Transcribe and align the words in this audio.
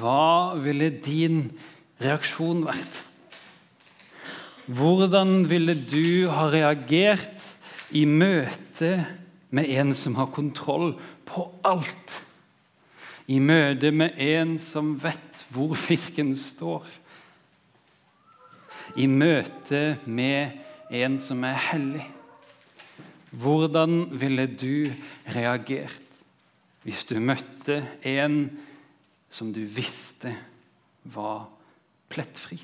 hva 0.00 0.56
ville 0.60 0.90
din 1.04 1.48
reaksjon 2.02 2.64
vært? 2.66 3.02
Hvordan 4.66 5.46
ville 5.48 5.76
du 5.78 6.26
ha 6.32 6.48
reagert 6.50 7.44
i 7.94 8.02
møte 8.08 9.06
med 9.54 9.70
en 9.78 9.94
som 9.94 10.16
har 10.18 10.32
kontroll 10.34 10.96
på 11.28 11.46
alt? 11.64 12.20
I 13.30 13.38
møte 13.42 13.92
med 13.94 14.18
en 14.22 14.56
som 14.62 14.94
vet 15.02 15.46
hvor 15.54 15.74
fisken 15.78 16.34
står? 16.38 16.84
I 18.98 19.06
møte 19.10 19.96
med 20.06 20.58
en 20.94 21.16
som 21.18 21.42
er 21.46 21.58
hellig? 21.70 22.04
Hvordan 23.36 24.06
ville 24.16 24.46
du 24.48 24.92
reagert 25.34 26.02
hvis 26.86 27.02
du 27.08 27.18
møtte 27.18 27.82
en 28.06 28.38
som 28.46 28.65
du 29.52 29.64
visste 29.68 30.32
var 31.12 31.48
plettfri? 32.08 32.58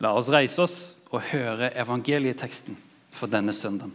La 0.00 0.12
oss 0.16 0.30
reise 0.32 0.62
oss 0.64 0.76
og 1.10 1.24
høre 1.30 1.70
evangelieteksten 1.76 2.76
for 3.16 3.32
denne 3.32 3.54
søndagen, 3.56 3.94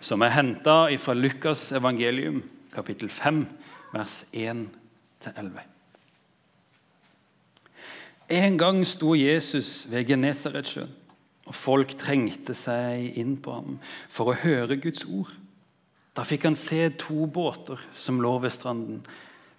som 0.00 0.22
er 0.22 0.34
henta 0.34 0.88
fra 0.98 1.14
Lukas 1.14 1.68
evangelium, 1.74 2.42
kapittel 2.74 3.10
5, 3.10 3.44
vers 3.92 4.24
1-11. 4.32 5.60
En 8.28 8.58
gang 8.60 8.82
sto 8.86 9.14
Jesus 9.16 9.86
ved 9.90 10.04
Genesaretsjøen, 10.10 10.90
og 11.48 11.54
folk 11.56 11.94
trengte 11.96 12.52
seg 12.52 13.16
inn 13.16 13.38
på 13.40 13.54
ham 13.56 13.78
for 14.12 14.28
å 14.28 14.36
høre 14.36 14.76
Guds 14.76 15.06
ord. 15.08 15.30
Da 16.18 16.24
fikk 16.26 16.48
han 16.48 16.56
se 16.58 16.80
to 16.98 17.28
båter 17.30 17.78
som 17.94 18.16
lå 18.18 18.32
ved 18.42 18.50
stranden. 18.50 19.04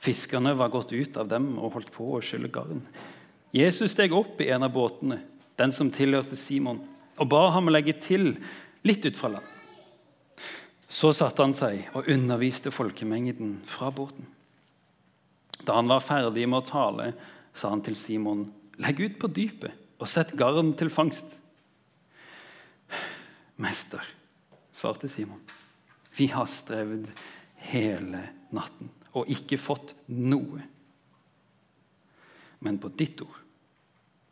Fiskerne 0.03 0.51
var 0.59 0.71
gått 0.73 0.91
ut 0.91 1.15
av 1.15 1.29
dem 1.31 1.53
og 1.55 1.77
holdt 1.77 1.91
på 1.95 2.03
å 2.17 2.19
skylle 2.19 2.49
garn. 2.51 2.81
Jesus 3.55 3.93
steg 3.93 4.11
opp 4.11 4.41
i 4.43 4.49
en 4.51 4.65
av 4.67 4.73
båtene, 4.75 5.21
den 5.55 5.71
som 5.71 5.87
tilhørte 5.91 6.35
Simon, 6.35 6.81
og 7.15 7.29
ba 7.31 7.45
ham 7.55 7.71
legge 7.71 7.95
til 8.03 8.33
litt 8.83 9.07
ut 9.07 9.15
fra 9.15 9.31
land. 9.37 9.47
Så 10.91 11.13
satte 11.15 11.45
han 11.45 11.55
seg 11.55 11.93
og 11.95 12.09
underviste 12.11 12.73
folkemengden 12.75 13.61
fra 13.69 13.91
båten. 13.95 14.27
Da 15.63 15.77
han 15.77 15.87
var 15.87 16.03
ferdig 16.03 16.43
med 16.43 16.59
å 16.59 16.67
tale, 16.67 17.13
sa 17.55 17.71
han 17.71 17.85
til 17.85 17.95
Simon, 17.99 18.43
legg 18.83 18.99
ut 18.99 19.15
på 19.21 19.31
dypet 19.31 19.79
og 19.99 20.11
sett 20.11 20.35
garn 20.35 20.73
til 20.79 20.91
fangst. 20.91 21.37
Mester, 23.63 24.03
svarte 24.75 25.07
Simon, 25.11 25.39
vi 26.19 26.27
har 26.33 26.49
strevd 26.51 27.09
hele 27.71 28.25
natten 28.55 28.91
og 29.17 29.29
ikke 29.31 29.57
fått 29.59 29.95
noe. 30.13 30.61
Men 32.59 32.79
på 32.81 32.91
ditt 32.99 33.21
ord, 33.23 33.37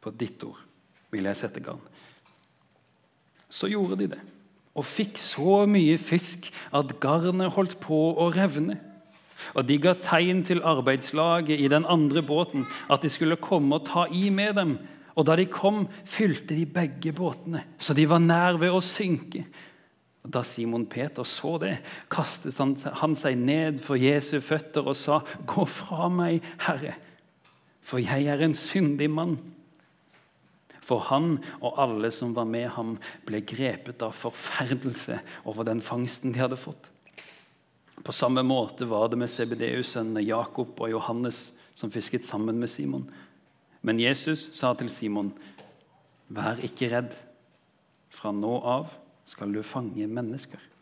på 0.04 0.12
ditt 0.20 0.44
ord 0.46 0.60
vil 1.14 1.30
jeg 1.30 1.40
sette 1.40 1.64
garn. 1.64 1.82
Så 3.48 3.70
gjorde 3.72 3.98
de 4.02 4.10
det, 4.12 4.20
og 4.78 4.86
fikk 4.86 5.18
så 5.22 5.64
mye 5.70 5.96
fisk 5.98 6.50
at 6.76 6.92
garnet 7.02 7.54
holdt 7.56 7.78
på 7.82 7.98
å 8.20 8.28
revne. 8.36 8.76
Og 9.56 9.64
de 9.70 9.78
ga 9.82 9.94
tegn 10.02 10.44
til 10.46 10.64
arbeidslaget 10.66 11.62
i 11.62 11.70
den 11.72 11.86
andre 11.88 12.24
båten 12.26 12.66
at 12.92 13.06
de 13.06 13.12
skulle 13.14 13.40
komme 13.40 13.78
og 13.78 13.88
ta 13.88 14.06
i 14.12 14.28
med 14.34 14.58
dem. 14.60 14.76
Og 15.18 15.26
da 15.26 15.38
de 15.40 15.48
kom, 15.50 15.86
fylte 16.06 16.54
de 16.54 16.68
begge 16.70 17.14
båtene, 17.16 17.64
så 17.82 17.96
de 17.98 18.06
var 18.10 18.22
nær 18.22 18.60
ved 18.62 18.74
å 18.74 18.84
synke. 18.86 19.46
Da 20.28 20.44
Simon 20.44 20.86
Peter 20.90 21.24
så 21.24 21.56
det, 21.62 21.78
kastet 22.12 22.58
han 23.00 23.16
seg 23.16 23.38
ned 23.40 23.80
for 23.84 24.00
Jesu 24.00 24.40
føtter 24.44 24.88
og 24.88 24.98
sa, 25.00 25.22
'Gå 25.46 25.66
fra 25.66 26.10
meg, 26.10 26.44
Herre, 26.60 26.96
for 27.82 27.98
jeg 28.04 28.28
er 28.28 28.44
en 28.44 28.54
syndig 28.54 29.10
mann.' 29.10 29.40
For 30.88 31.00
han 31.00 31.40
og 31.60 31.80
alle 31.84 32.12
som 32.16 32.34
var 32.36 32.46
med 32.48 32.70
ham, 32.78 32.98
ble 33.28 33.42
grepet 33.44 34.02
av 34.02 34.16
forferdelse 34.16 35.20
over 35.44 35.68
den 35.68 35.82
fangsten 35.84 36.32
de 36.32 36.40
hadde 36.40 36.56
fått. 36.56 36.88
På 38.04 38.16
samme 38.16 38.44
måte 38.44 38.88
var 38.88 39.10
det 39.12 39.18
med 39.20 39.28
CBDU-sønnene 39.28 40.24
Jakob 40.24 40.80
og 40.80 40.92
Johannes 40.94 41.52
som 41.76 41.92
fisket 41.92 42.24
sammen 42.24 42.56
med 42.60 42.72
Simon. 42.72 43.04
Men 43.82 44.00
Jesus 44.00 44.50
sa 44.56 44.74
til 44.74 44.90
Simon, 44.90 45.34
'Vær 46.30 46.64
ikke 46.64 46.90
redd. 46.92 47.12
Fra 48.10 48.32
nå 48.32 48.56
av 48.64 48.88
skal 49.28 49.54
du 49.54 49.62
fange 49.64 50.08
mennesker.' 50.08 50.74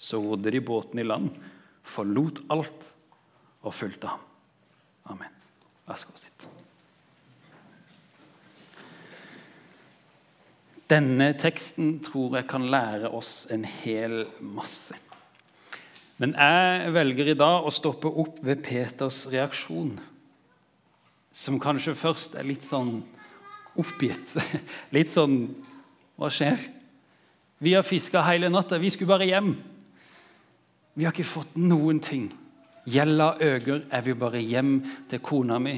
Så 0.00 0.20
rodde 0.22 0.52
de 0.52 0.60
båten 0.64 1.00
i 1.00 1.04
land, 1.04 1.34
forlot 1.84 2.40
alt 2.48 2.86
og 3.60 3.74
fulgte 3.76 4.08
ham. 4.08 4.22
Amen. 5.12 5.34
Vær 5.84 5.98
så 6.00 6.08
god, 6.08 6.22
sitt. 6.22 6.46
Denne 10.90 11.28
teksten 11.38 11.98
tror 12.02 12.38
jeg 12.38 12.48
kan 12.50 12.64
lære 12.66 13.12
oss 13.14 13.44
en 13.52 13.62
hel 13.64 14.24
masse. 14.40 14.96
Men 16.20 16.34
jeg 16.34 16.90
velger 16.96 17.30
i 17.30 17.38
dag 17.38 17.64
å 17.64 17.72
stoppe 17.72 18.10
opp 18.10 18.40
ved 18.44 18.64
Peters 18.64 19.22
reaksjon, 19.30 19.94
som 21.32 21.60
kanskje 21.62 21.94
først 21.96 22.34
er 22.40 22.48
litt 22.48 22.66
sånn 22.66 22.98
oppgitt. 23.78 24.34
Litt 24.96 25.12
sånn 25.14 25.36
Hva 26.18 26.28
skjer? 26.34 26.58
Vi 27.60 27.74
har 27.74 27.82
fiska 27.84 28.22
hele 28.24 28.48
natta. 28.48 28.78
Vi 28.78 28.90
skulle 28.90 29.08
bare 29.08 29.28
hjem. 29.28 29.50
Vi 30.96 31.04
har 31.04 31.12
ikke 31.12 31.28
fått 31.28 31.58
noen 31.60 32.00
ting. 32.00 32.30
Gjelda 32.88 33.34
øker. 33.36 33.82
Jeg 33.84 34.06
vil 34.06 34.16
bare 34.16 34.40
hjem 34.40 34.70
til 35.10 35.20
kona 35.20 35.58
mi 35.60 35.76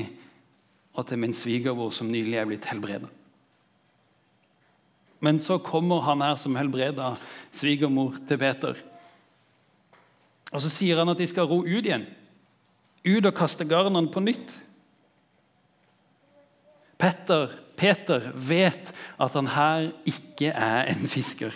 og 0.93 1.07
til 1.09 1.19
min 1.19 1.35
svigermor, 1.35 1.91
som 1.91 2.11
nylig 2.13 2.37
er 2.39 2.47
blitt 2.47 2.69
helbreda. 2.69 3.09
Men 5.23 5.39
så 5.41 5.57
kommer 5.63 6.03
han 6.07 6.23
her 6.23 6.37
som 6.37 6.57
helbreda 6.59 7.15
svigermor 7.55 8.15
til 8.29 8.39
Peter. 8.39 8.77
Og 10.53 10.61
Så 10.61 10.71
sier 10.71 11.01
han 11.01 11.09
at 11.09 11.19
de 11.19 11.27
skal 11.27 11.49
ro 11.49 11.63
ut 11.65 11.87
igjen. 11.87 12.07
Ut 13.03 13.27
og 13.27 13.35
kaste 13.35 13.65
garnene 13.67 14.13
på 14.13 14.23
nytt. 14.23 14.55
Petter, 17.03 17.57
Peter 17.75 18.31
vet 18.35 18.93
at 19.19 19.35
han 19.35 19.51
her 19.51 19.91
ikke 20.07 20.53
er 20.53 20.93
en 20.93 21.09
fisker. 21.11 21.51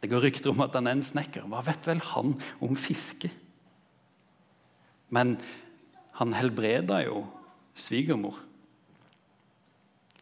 Det 0.00 0.10
går 0.12 0.26
rykter 0.26 0.52
om 0.52 0.62
at 0.64 0.76
han 0.76 0.88
er 0.88 0.98
en 0.98 1.04
snekker. 1.04 1.46
Hva 1.50 1.62
vet 1.66 1.88
vel 1.88 2.02
han 2.12 2.34
om 2.62 2.76
fiske? 2.78 3.30
Men 5.14 5.36
han 6.18 6.34
helbreda 6.36 7.00
jo 7.06 7.24
svigermor. 7.76 8.38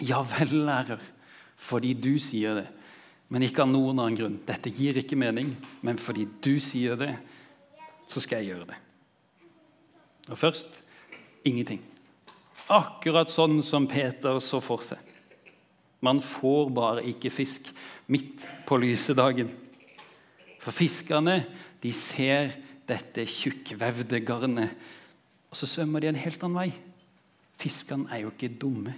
Ja 0.03 0.23
vel, 0.27 0.57
lærer, 0.67 1.03
fordi 1.57 1.95
du 1.95 2.17
sier 2.23 2.59
det. 2.63 2.67
Men 3.31 3.47
ikke 3.47 3.65
av 3.65 3.71
noen 3.71 3.99
annen 3.99 4.19
grunn. 4.19 4.41
Dette 4.47 4.73
gir 4.75 4.99
ikke 5.01 5.19
mening, 5.19 5.55
men 5.87 5.99
fordi 5.99 6.27
du 6.45 6.57
sier 6.63 6.99
det, 7.01 7.15
så 8.11 8.21
skal 8.23 8.43
jeg 8.43 8.55
gjøre 8.55 8.69
det. 8.73 8.79
Og 10.31 10.39
først 10.41 10.83
ingenting. 11.47 11.81
Akkurat 12.73 13.29
sånn 13.33 13.61
som 13.65 13.89
Peter 13.89 14.39
så 14.41 14.61
for 14.65 14.85
seg. 14.85 15.01
Man 16.05 16.21
får 16.21 16.71
bare 16.77 17.05
ikke 17.09 17.33
fisk 17.33 17.71
midt 18.13 18.45
på 18.69 18.77
lysedagen. 18.81 19.51
For 20.65 20.73
fiskerne 20.73 21.43
de 21.83 21.93
ser 21.93 22.55
dette 22.89 23.27
tjukkvevde 23.29 24.21
garnet, 24.25 24.73
og 25.51 25.59
så 25.61 25.69
svømmer 25.69 26.01
de 26.01 26.11
en 26.11 26.19
helt 26.19 26.43
annen 26.43 26.59
vei. 26.59 26.71
Fiskene 27.61 28.09
er 28.13 28.25
jo 28.25 28.33
ikke 28.33 28.51
dumme. 28.61 28.95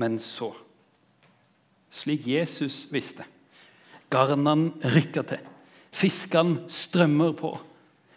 Men 0.00 0.18
så, 0.22 0.52
slik 1.90 2.28
Jesus 2.30 2.86
visste 2.92 3.26
Garnene 4.10 4.72
rykker 4.90 5.26
til. 5.30 5.42
Fiskene 5.94 6.64
strømmer 6.70 7.34
på. 7.38 7.52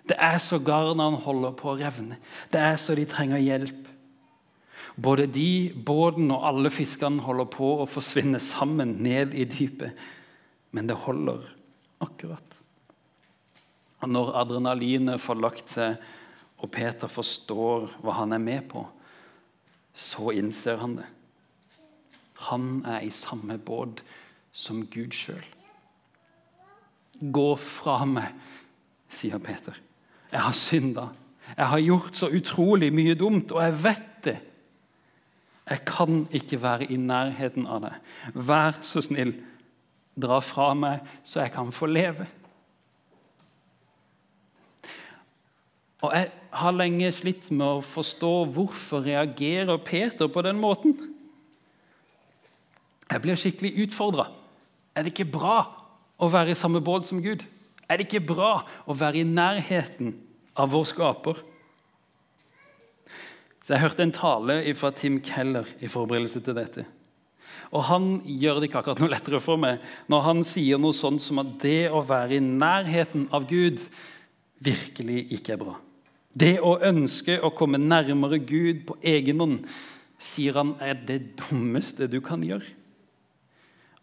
Det 0.10 0.16
er 0.18 0.40
så 0.42 0.58
garnene 0.60 1.20
holder 1.22 1.54
på 1.58 1.70
å 1.72 1.76
revne. 1.78 2.18
Det 2.52 2.60
er 2.60 2.80
så 2.82 2.96
de 2.98 3.06
trenger 3.10 3.42
hjelp. 3.42 3.93
Både 4.96 5.26
de, 5.26 5.74
båten 5.74 6.30
og 6.34 6.46
alle 6.46 6.70
fiskene 6.74 7.24
holder 7.26 7.48
på 7.50 7.70
å 7.82 7.90
forsvinne 7.90 8.42
sammen 8.44 9.00
ned 9.02 9.34
i 9.34 9.48
dypet. 9.50 9.98
Men 10.74 10.90
det 10.90 11.00
holder 11.06 11.48
akkurat. 12.04 12.60
Og 14.04 14.12
når 14.12 14.34
adrenalinet 14.42 15.22
får 15.22 15.40
lagt 15.40 15.74
seg, 15.74 15.98
og 16.64 16.72
Peter 16.72 17.12
forstår 17.12 17.90
hva 18.04 18.20
han 18.22 18.36
er 18.36 18.44
med 18.44 18.68
på, 18.72 18.84
så 19.94 20.32
innser 20.36 20.80
han 20.82 20.98
det. 21.00 21.08
Han 22.50 22.84
er 22.90 23.06
i 23.06 23.12
samme 23.14 23.58
båt 23.58 24.02
som 24.54 24.84
Gud 24.92 25.16
sjøl. 25.16 25.44
Gå 27.24 27.50
fra 27.62 28.02
meg, 28.10 28.32
sier 29.14 29.40
Peter. 29.44 29.78
Jeg 30.32 30.42
har 30.42 30.58
synda. 30.58 31.08
Jeg 31.54 31.70
har 31.70 31.84
gjort 31.84 32.18
så 32.18 32.30
utrolig 32.34 32.90
mye 32.96 33.16
dumt, 33.20 33.52
og 33.54 33.62
jeg 33.64 33.78
vet 33.84 34.10
det. 34.26 34.40
Jeg 35.70 35.86
kan 35.88 36.28
ikke 36.32 36.62
være 36.62 36.92
i 36.92 36.98
nærheten 37.00 37.68
av 37.68 37.84
det. 37.86 37.94
Vær 38.36 38.80
så 38.84 39.02
snill, 39.04 39.34
dra 40.20 40.42
fra 40.44 40.74
meg, 40.76 41.04
så 41.24 41.46
jeg 41.46 41.54
kan 41.56 41.72
få 41.72 41.88
leve. 41.88 42.28
Og 46.04 46.12
Jeg 46.12 46.32
har 46.52 46.76
lenge 46.76 47.12
slitt 47.16 47.48
med 47.52 47.66
å 47.66 47.86
forstå 47.86 48.32
hvorfor 48.54 49.06
reagerer 49.06 49.80
Peter 49.80 50.28
på 50.28 50.42
den 50.44 50.60
måten. 50.60 50.98
Jeg 53.10 53.22
blir 53.24 53.40
skikkelig 53.40 53.88
utfordra. 53.88 54.28
Er 54.94 55.06
det 55.06 55.14
ikke 55.14 55.32
bra 55.32 55.64
å 56.20 56.28
være 56.30 56.52
i 56.52 56.60
samme 56.60 56.82
båt 56.84 57.08
som 57.08 57.22
Gud? 57.24 57.46
Er 57.88 57.98
det 57.98 58.10
ikke 58.10 58.34
bra 58.34 58.66
å 58.86 58.96
være 58.98 59.22
i 59.22 59.28
nærheten 59.28 60.14
av 60.60 60.74
vår 60.76 60.86
skaper? 60.92 61.40
Så 63.64 63.74
Jeg 63.74 63.82
hørte 63.82 64.04
en 64.04 64.12
tale 64.12 64.58
fra 64.76 64.92
Tim 64.92 65.22
Keller 65.24 65.70
i 65.80 65.88
forberedelse 65.88 66.42
til 66.44 66.56
dette. 66.58 66.86
Og 67.72 67.84
Han 67.84 68.22
gjør 68.26 68.60
det 68.60 68.70
ikke 68.70 68.82
akkurat 68.82 69.00
noe 69.00 69.14
lettere 69.14 69.40
for 69.42 69.58
meg 69.58 69.82
når 70.12 70.26
han 70.28 70.44
sier 70.46 70.78
noe 70.82 70.94
sånt 70.94 71.24
som 71.24 71.40
at 71.42 71.56
det 71.64 71.88
å 71.90 72.04
være 72.06 72.38
i 72.38 72.44
nærheten 72.44 73.30
av 73.34 73.48
Gud 73.50 73.80
virkelig 74.64 75.32
ikke 75.38 75.56
er 75.56 75.62
bra. 75.64 75.78
Det 76.34 76.58
å 76.66 76.76
ønske 76.82 77.40
å 77.42 77.54
komme 77.54 77.80
nærmere 77.82 78.40
Gud 78.42 78.84
på 78.88 78.98
egen 79.06 79.42
hånd, 79.42 79.58
sier 80.20 80.58
han 80.58 80.74
er 80.82 80.98
det 80.98 81.20
dummeste 81.40 82.08
du 82.10 82.20
kan 82.26 82.44
gjøre. 82.46 82.66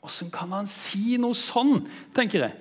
Åssen 0.04 0.30
kan 0.32 0.52
han 0.54 0.68
si 0.70 1.18
noe 1.20 1.36
sånn, 1.36 1.84
tenker 2.16 2.46
jeg. 2.46 2.56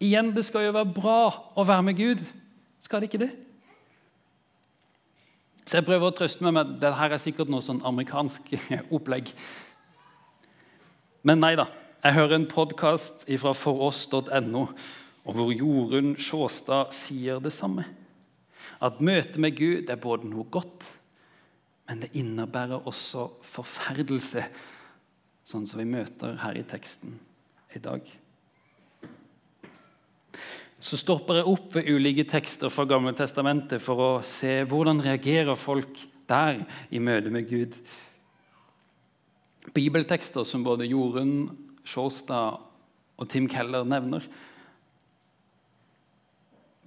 Igjen, 0.00 0.32
det 0.34 0.46
skal 0.46 0.66
jo 0.66 0.74
være 0.74 0.94
bra 0.96 1.20
å 1.54 1.66
være 1.66 1.86
med 1.86 1.98
Gud. 1.98 2.24
Skal 2.82 3.02
det 3.02 3.10
ikke 3.10 3.22
det? 3.26 3.32
Så 5.64 5.78
jeg 5.78 5.86
prøver 5.86 6.10
å 6.10 6.16
trøste 6.16 6.44
meg 6.44 6.54
med 6.56 6.66
at 6.66 6.78
dette 6.82 7.06
er 7.06 7.22
sikkert 7.22 7.50
noe 7.52 7.64
sånn 7.64 7.82
amerikansk 7.86 8.54
opplegg. 8.96 9.32
Men 11.26 11.42
nei 11.44 11.54
da. 11.60 11.68
Jeg 12.00 12.16
hører 12.16 12.38
en 12.38 12.48
podkast 12.48 13.26
fra 13.42 13.52
foross.no, 13.52 14.62
hvor 15.28 15.50
Jorunn 15.52 16.14
Sjåstad 16.16 16.94
sier 16.96 17.42
det 17.44 17.52
samme. 17.52 17.84
At 18.80 19.02
møtet 19.04 19.36
med 19.42 19.58
Gud 19.58 19.92
er 19.92 20.00
både 20.00 20.30
noe 20.30 20.46
godt, 20.48 20.86
men 21.90 22.00
det 22.00 22.14
innebærer 22.16 22.88
også 22.88 23.26
forferdelse, 23.44 24.46
sånn 25.44 25.68
som 25.68 25.82
vi 25.82 25.90
møter 25.92 26.40
her 26.40 26.56
i 26.56 26.64
teksten 26.64 27.18
i 27.76 27.82
dag 27.84 28.06
så 30.80 30.96
stopper 30.96 31.40
jeg 31.40 31.48
opp 31.50 31.74
ved 31.76 31.88
ulike 31.92 32.24
tekster 32.28 32.72
fra 32.72 32.86
Gamle 32.88 33.12
Testamentet 33.16 33.82
for 33.84 34.00
å 34.00 34.10
se 34.24 34.62
hvordan 34.68 35.02
reagerer 35.04 35.58
folk 35.58 35.98
der 36.30 36.62
i 36.88 37.00
møte 37.02 37.32
med 37.32 37.48
Gud. 37.50 37.74
Bibeltekster 39.76 40.46
som 40.48 40.64
både 40.64 40.88
Jorunn 40.88 41.50
Sjåstad 41.84 42.62
og 43.20 43.28
Tim 43.28 43.48
Keller 43.50 43.84
nevner. 43.84 44.24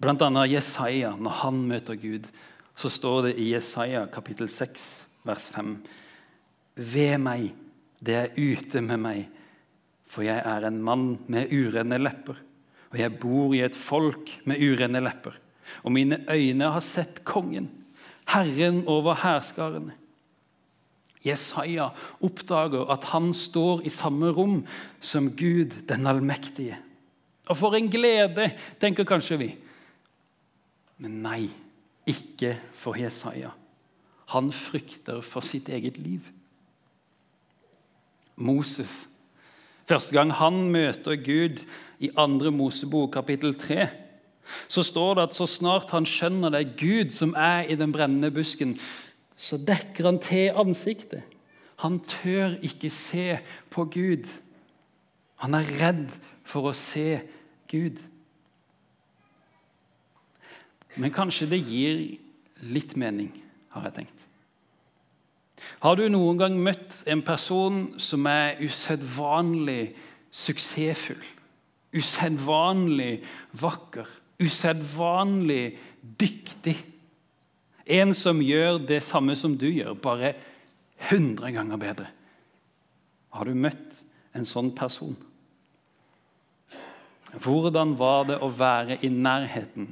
Blant 0.01 0.23
annet 0.25 0.55
Jesaja, 0.55 1.11
når 1.13 1.37
han 1.43 1.59
møter 1.69 1.99
Gud, 1.99 2.25
så 2.73 2.89
står 2.89 3.27
det 3.27 3.35
i 3.37 3.51
Jesaja 3.51 4.07
kapittel 4.11 4.49
6, 4.49 4.87
vers 5.29 5.45
5.: 5.53 5.75
Ved 6.81 7.21
meg, 7.21 7.51
det 8.01 8.17
er 8.17 8.33
ute 8.41 8.81
med 8.81 9.03
meg, 9.05 9.29
for 10.09 10.25
jeg 10.25 10.41
er 10.41 10.65
en 10.65 10.81
mann 10.81 11.05
med 11.29 11.53
urene 11.53 12.01
lepper 12.01 12.41
og 12.93 12.99
jeg 13.01 13.17
bor 13.17 13.55
i 13.57 13.63
et 13.65 13.75
folk 13.75 14.29
med 14.45 14.61
urene 14.61 15.01
lepper. 15.01 15.33
Og 15.81 15.91
mine 15.95 16.21
øyne 16.29 16.69
har 16.75 16.83
sett 16.85 17.23
kongen, 17.25 17.71
Herren 18.29 18.83
over 18.87 19.17
hærskarene. 19.17 19.95
Jesaja 21.23 21.89
oppdager 22.21 22.91
at 22.91 23.07
han 23.13 23.31
står 23.33 23.81
i 23.87 23.91
samme 23.91 24.29
rom 24.35 24.61
som 25.01 25.31
Gud 25.39 25.73
den 25.87 26.07
allmektige. 26.07 26.77
Og 27.49 27.57
for 27.57 27.75
en 27.75 27.89
glede, 27.91 28.51
tenker 28.79 29.07
kanskje 29.07 29.39
vi. 29.39 29.49
Men 30.99 31.21
nei, 31.23 31.47
ikke 32.07 32.57
for 32.75 32.99
Jesaja. 32.99 33.51
Han 34.35 34.51
frykter 34.51 35.23
for 35.23 35.43
sitt 35.43 35.71
eget 35.71 35.97
liv. 35.97 36.21
Moses 38.35 39.07
Første 39.89 40.15
gang 40.15 40.31
han 40.39 40.69
møter 40.71 41.17
Gud 41.19 41.63
i 41.99 42.09
2. 42.15 42.51
Mosebok 42.55 43.11
kapittel 43.17 43.55
3, 43.55 43.87
så 44.67 44.83
står 44.83 45.15
det 45.15 45.25
at 45.27 45.35
så 45.35 45.47
snart 45.47 45.91
han 45.95 46.07
skjønner 46.07 46.51
det 46.51 46.61
er 46.61 46.77
Gud 46.79 47.11
som 47.15 47.35
er 47.39 47.67
i 47.67 47.77
den 47.79 47.91
brennende 47.95 48.31
busken, 48.31 48.77
så 49.35 49.57
dekker 49.57 50.07
han 50.07 50.19
til 50.23 50.55
ansiktet. 50.59 51.23
Han 51.83 51.99
tør 52.07 52.55
ikke 52.63 52.89
se 52.93 53.39
på 53.73 53.85
Gud. 53.91 54.27
Han 55.43 55.55
er 55.57 55.71
redd 55.81 56.11
for 56.47 56.69
å 56.69 56.75
se 56.77 57.19
Gud. 57.71 57.99
Men 60.95 61.11
kanskje 61.11 61.49
det 61.51 61.63
gir 61.65 62.03
litt 62.63 62.95
mening, 62.99 63.31
har 63.73 63.89
jeg 63.89 63.97
tenkt. 64.03 64.22
Har 65.83 65.97
du 65.99 66.05
noen 66.11 66.39
gang 66.39 66.57
møtt 66.63 67.01
en 67.09 67.21
person 67.25 67.85
som 68.01 68.27
er 68.29 68.61
usedvanlig 68.63 69.93
suksessfull? 70.33 71.23
Usedvanlig 71.93 73.19
vakker, 73.59 74.07
usedvanlig 74.41 75.75
dyktig? 76.01 76.77
En 77.83 78.13
som 78.15 78.39
gjør 78.41 78.79
det 78.87 79.01
samme 79.03 79.35
som 79.35 79.57
du 79.59 79.67
gjør, 79.67 79.93
bare 79.99 80.33
100 81.09 81.51
ganger 81.51 81.81
bedre. 81.81 82.07
Har 83.33 83.49
du 83.49 83.57
møtt 83.57 83.99
en 84.33 84.47
sånn 84.47 84.71
person? 84.77 85.17
Hvordan 87.33 87.95
var 87.97 88.27
det 88.29 88.39
å 88.45 88.49
være 88.53 88.99
i 89.01 89.09
nærheten 89.09 89.89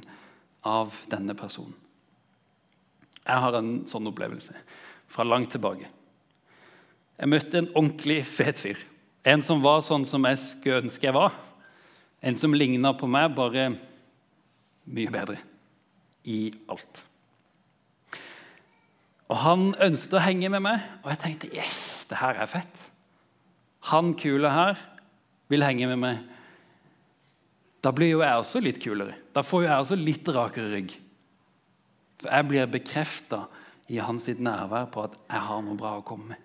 av 0.64 0.94
denne 1.10 1.34
personen? 1.38 1.74
Jeg 3.22 3.38
har 3.44 3.54
en 3.54 3.74
sånn 3.86 4.08
opplevelse 4.10 4.54
fra 5.12 5.26
langt 5.28 5.52
tilbake. 5.52 5.88
Jeg 7.20 7.30
møtte 7.30 7.60
en 7.60 7.70
ordentlig 7.74 8.22
fet 8.26 8.58
fyr. 8.58 8.80
En 9.28 9.44
som 9.44 9.62
var 9.62 9.84
sånn 9.86 10.06
som 10.08 10.24
jeg 10.26 10.40
skulle 10.42 10.82
ønske 10.86 11.06
jeg 11.06 11.14
var. 11.14 11.36
En 12.22 12.38
som 12.38 12.54
ligna 12.54 12.94
på 12.96 13.06
meg, 13.10 13.34
bare 13.36 13.70
mye 14.90 15.12
bedre 15.12 15.38
i 16.26 16.50
alt. 16.70 17.04
Og 19.30 19.38
Han 19.44 19.70
ønsket 19.80 20.18
å 20.18 20.24
henge 20.24 20.50
med 20.52 20.64
meg, 20.64 20.82
og 21.02 21.12
jeg 21.12 21.22
tenkte 21.22 21.52
yes, 21.54 22.04
det 22.10 22.18
her 22.20 22.40
er 22.42 22.50
fett. 22.50 22.82
Han 23.92 24.12
kule 24.18 24.50
her 24.52 24.76
vil 25.50 25.64
henge 25.64 25.88
med 25.90 26.00
meg. 26.02 26.20
Da 27.82 27.90
blir 27.94 28.12
jo 28.12 28.20
jeg 28.22 28.42
også 28.42 28.60
litt 28.62 28.78
kulere. 28.82 29.16
Da 29.34 29.42
får 29.42 29.64
jo 29.64 29.68
jeg 29.70 29.84
også 29.86 29.98
litt 29.98 30.28
rakere 30.34 30.70
rygg. 30.70 30.92
For 32.22 32.30
jeg 32.30 32.48
blir 32.50 32.70
bekrefta 32.70 33.40
i 33.88 33.98
hans 33.98 34.28
nærvær 34.28 34.90
på 34.90 35.02
at 35.02 35.16
'jeg 35.30 35.40
har 35.40 35.62
noe 35.62 35.76
bra 35.76 35.98
å 35.98 36.04
komme 36.04 36.28
med'. 36.28 36.42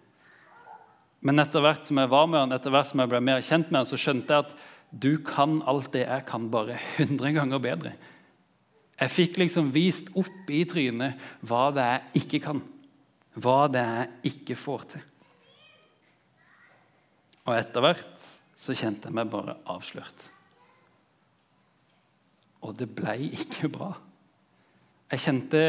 Men 1.21 1.39
etter 1.39 1.59
hvert 1.59 1.85
som 1.87 1.97
jeg 1.97 2.09
var 2.09 2.27
med 2.27 2.39
han, 2.39 2.51
etter 2.51 2.69
hvert 2.69 2.87
som 2.87 2.99
jeg 2.99 3.09
ble 3.09 3.21
mer 3.21 3.41
kjent 3.41 3.71
med 3.71 3.79
han, 3.79 3.85
så 3.85 3.97
skjønte 3.97 4.33
jeg 4.33 4.45
at 4.45 4.53
du 4.91 5.17
kan 5.25 5.61
alt 5.67 5.91
det 5.91 6.05
jeg 6.05 6.25
kan, 6.25 6.49
bare 6.51 6.79
100 6.97 7.33
ganger 7.33 7.59
bedre. 7.59 7.93
Jeg 8.97 9.13
fikk 9.13 9.37
liksom 9.37 9.73
vist 9.75 10.09
opp 10.17 10.49
i 10.49 10.63
trynet 10.69 11.19
hva 11.45 11.67
det 11.75 11.83
er 11.83 11.99
jeg 12.13 12.23
ikke 12.23 12.39
kan. 12.47 12.61
Hva 13.37 13.67
det 13.69 13.83
er 13.83 13.99
jeg 14.23 14.31
ikke 14.31 14.57
får 14.57 14.87
til. 14.93 15.03
Og 17.47 17.53
etter 17.55 17.83
hvert 17.83 18.31
så 18.57 18.73
kjente 18.75 19.07
jeg 19.07 19.17
meg 19.19 19.29
bare 19.29 19.59
avslørt. 19.69 20.25
Og 22.65 22.73
det 22.77 22.89
ble 22.89 23.13
ikke 23.27 23.69
bra. 23.71 23.91
Jeg 25.11 25.23
kjente 25.23 25.61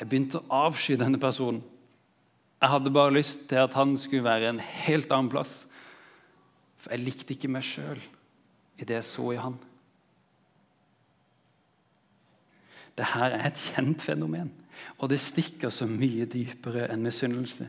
jeg 0.00 0.08
begynte 0.10 0.40
å 0.40 0.64
avsky 0.66 0.96
denne 0.98 1.20
personen. 1.22 1.62
Jeg 2.62 2.72
hadde 2.72 2.94
bare 2.94 3.12
lyst 3.12 3.44
til 3.50 3.60
at 3.60 3.74
han 3.76 3.92
skulle 4.00 4.24
være 4.24 4.50
en 4.54 4.60
helt 4.62 5.12
annen 5.12 5.30
plass. 5.32 5.62
For 6.80 6.94
jeg 6.94 7.04
likte 7.04 7.34
ikke 7.34 7.50
meg 7.52 7.66
sjøl 7.66 8.00
i 8.80 8.86
det 8.86 8.98
jeg 8.98 9.08
så 9.08 9.30
i 9.34 9.40
han. 9.40 9.56
Dette 12.94 13.26
er 13.26 13.48
et 13.48 13.58
kjent 13.58 14.02
fenomen, 14.06 14.52
og 15.02 15.10
det 15.10 15.18
stikker 15.22 15.72
så 15.74 15.86
mye 15.90 16.28
dypere 16.30 16.86
enn 16.92 17.02
misunnelse. 17.02 17.66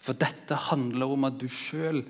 For 0.00 0.16
dette 0.16 0.56
handler 0.68 1.14
om 1.14 1.26
at 1.28 1.38
du 1.40 1.46
sjøl 1.48 2.02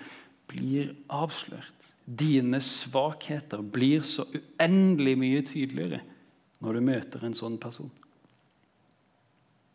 blir 0.50 0.92
avslørt. 1.14 1.76
Dine 2.04 2.58
svakheter 2.64 3.62
blir 3.62 4.02
så 4.06 4.26
uendelig 4.34 5.14
mye 5.18 5.42
tydeligere 5.46 6.00
når 6.60 6.76
du 6.76 6.86
møter 6.90 7.26
en 7.26 7.36
sånn 7.38 7.58
person. 7.62 7.90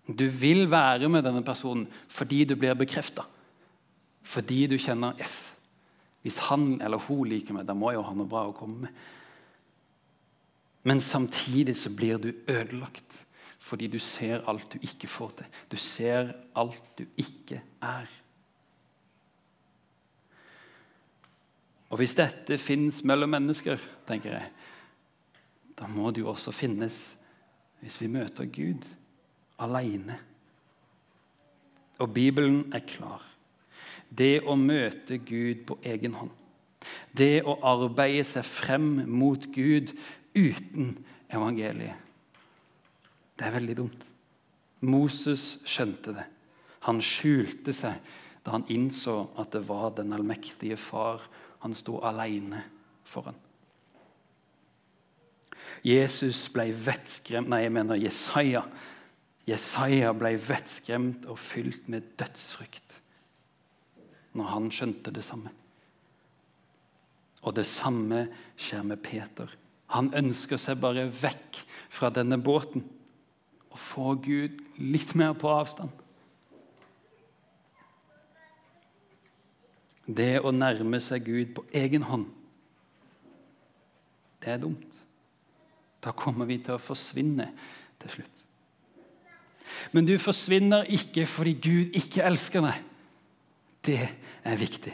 Du 0.07 0.27
vil 0.29 0.67
være 0.71 1.09
med 1.09 1.25
denne 1.25 1.43
personen 1.43 1.87
fordi 2.07 2.43
du 2.45 2.55
blir 2.55 2.77
bekrefta. 2.77 3.25
Fordi 4.25 4.65
du 4.67 4.77
kjenner 4.77 5.17
yes, 5.19 5.51
Hvis 6.21 6.37
han 6.49 6.81
eller 6.81 6.97
hun 6.97 7.27
liker 7.29 7.53
meg, 7.53 7.67
da 7.67 7.75
må 7.77 7.91
jo 7.93 8.01
ha 8.01 8.13
noe 8.17 8.29
bra 8.29 8.47
å 8.49 8.55
komme 8.57 8.87
med. 8.87 9.03
Men 10.85 10.99
samtidig 11.01 11.75
så 11.77 11.91
blir 11.93 12.17
du 12.21 12.31
ødelagt 12.47 13.21
fordi 13.65 13.87
du 13.89 13.97
ser 13.99 14.43
alt 14.45 14.75
du 14.75 14.83
ikke 14.85 15.07
får 15.09 15.31
til. 15.39 15.53
Du 15.71 15.77
ser 15.77 16.35
alt 16.53 16.83
du 16.97 17.05
ikke 17.17 17.63
er. 17.81 18.09
Og 21.89 21.97
hvis 21.97 22.13
dette 22.17 22.59
fins 22.61 22.99
mellom 23.01 23.33
mennesker, 23.33 23.81
tenker 24.05 24.35
jeg, 24.35 24.51
da 25.79 25.89
må 25.89 26.11
det 26.13 26.21
jo 26.21 26.29
også 26.29 26.53
finnes 26.53 26.99
hvis 27.81 27.97
vi 28.01 28.09
møter 28.09 28.45
Gud 28.49 28.85
alene. 29.61 30.17
Og 31.99 32.11
Bibelen 32.13 32.73
er 32.75 32.83
klar. 32.87 33.23
Det 34.09 34.43
å 34.45 34.55
møte 34.59 35.17
Gud 35.17 35.65
på 35.67 35.77
egen 35.83 36.15
hånd, 36.19 36.31
det 37.17 37.41
å 37.47 37.55
arbeide 37.65 38.25
seg 38.27 38.45
frem 38.45 38.89
mot 39.09 39.47
Gud 39.55 39.95
uten 40.35 40.91
evangeliet, 41.33 41.97
det 43.35 43.47
er 43.47 43.55
veldig 43.55 43.75
dumt. 43.75 44.05
Moses 44.85 45.55
skjønte 45.67 46.13
det. 46.15 46.27
Han 46.85 47.01
skjulte 47.03 47.73
seg 47.75 47.97
da 48.45 48.53
han 48.53 48.67
innså 48.69 49.23
at 49.41 49.55
det 49.55 49.63
var 49.65 49.95
den 49.97 50.13
allmektige 50.13 50.77
far 50.77 51.25
han 51.63 51.73
sto 51.73 51.97
alene 52.05 52.61
foran. 53.09 53.35
Jesus 55.85 56.45
ble 56.53 56.69
vettskremt 56.73 57.49
Nei, 57.49 57.63
jeg 57.65 57.73
mener 57.73 57.99
Jesaja. 57.99 58.63
Jesaja 59.45 60.13
ble 60.17 60.33
vettskremt 60.41 61.27
og 61.29 61.37
fylt 61.37 61.89
med 61.91 62.15
dødsfrykt 62.17 63.01
når 64.35 64.49
han 64.51 64.71
skjønte 64.73 65.13
det 65.15 65.23
samme. 65.23 65.51
Og 67.45 67.53
det 67.55 67.67
samme 67.69 68.25
skjer 68.57 68.83
med 68.83 68.99
Peter. 69.05 69.51
Han 69.93 70.09
ønsker 70.17 70.59
seg 70.59 70.81
bare 70.81 71.05
vekk 71.07 71.61
fra 71.93 72.09
denne 72.11 72.39
båten 72.41 72.83
og 73.69 73.77
få 73.79 74.15
Gud 74.25 74.57
litt 74.81 75.13
mer 75.15 75.35
på 75.37 75.51
avstand. 75.51 75.93
Det 80.05 80.39
å 80.41 80.53
nærme 80.53 80.99
seg 81.01 81.25
Gud 81.25 81.53
på 81.57 81.63
egen 81.73 82.05
hånd, 82.05 82.27
det 84.41 84.51
er 84.53 84.61
dumt. 84.61 84.99
Da 86.05 86.13
kommer 86.13 86.45
vi 86.45 86.59
til 86.61 86.75
å 86.75 86.81
forsvinne 86.81 87.47
til 88.01 88.19
slutt. 88.19 88.44
Men 89.91 90.07
du 90.07 90.15
forsvinner 90.21 90.87
ikke 90.91 91.25
fordi 91.29 91.53
Gud 91.61 91.97
ikke 91.97 92.23
elsker 92.25 92.63
deg. 92.65 92.81
Det 93.85 93.99
er 94.43 94.59
viktig. 94.59 94.93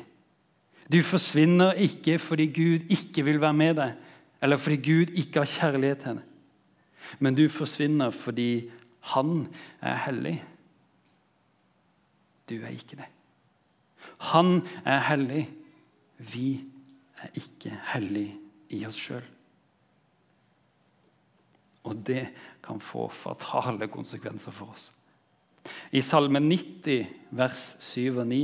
Du 0.92 1.00
forsvinner 1.08 1.78
ikke 1.80 2.18
fordi 2.20 2.50
Gud 2.52 2.92
ikke 2.92 3.24
vil 3.24 3.40
være 3.42 3.56
med 3.56 3.78
deg, 3.80 3.96
eller 4.42 4.60
fordi 4.60 4.80
Gud 4.84 5.14
ikke 5.16 5.44
har 5.44 5.52
kjærlighet 5.54 6.04
til 6.04 6.20
deg. 6.20 6.28
Men 7.20 7.36
du 7.36 7.46
forsvinner 7.50 8.12
fordi 8.16 8.70
han 9.14 9.48
er 9.82 9.98
hellig. 10.06 10.36
Du 12.50 12.56
er 12.60 12.74
ikke 12.76 13.00
det. 13.00 13.08
Han 14.32 14.62
er 14.86 15.00
hellig. 15.10 15.46
Vi 16.18 16.62
er 17.22 17.38
ikke 17.40 17.74
hellige 17.94 18.36
i 18.70 18.86
oss 18.86 19.00
sjøl. 19.00 19.24
Og 21.84 22.02
det 22.06 22.28
kan 22.64 22.80
få 22.80 23.08
fatale 23.10 23.88
konsekvenser 23.92 24.54
for 24.54 24.74
oss. 24.74 24.92
I 25.92 26.02
Salme 26.02 26.40
90, 26.42 27.08
vers 27.38 27.76
7 27.80 28.18
og 28.22 28.28
9, 28.28 28.42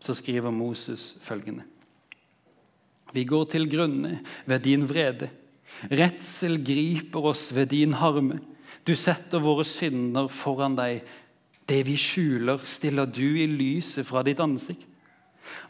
så 0.00 0.14
skriver 0.14 0.50
Moses 0.54 1.16
følgende.: 1.22 1.64
Vi 3.12 3.24
går 3.24 3.44
til 3.44 3.70
grunne 3.70 4.20
ved 4.46 4.60
din 4.64 4.88
vrede. 4.88 5.30
Redsel 5.90 6.64
griper 6.64 7.30
oss 7.32 7.54
ved 7.54 7.66
din 7.66 7.92
harme. 7.92 8.40
Du 8.86 8.94
setter 8.94 9.42
våre 9.42 9.64
synder 9.64 10.28
foran 10.28 10.76
deg. 10.78 11.02
Det 11.68 11.84
vi 11.86 11.96
skjuler, 11.96 12.62
stiller 12.66 13.06
du 13.06 13.38
i 13.38 13.46
lyset 13.46 14.06
fra 14.06 14.22
ditt 14.26 14.40
ansikt. 14.42 14.86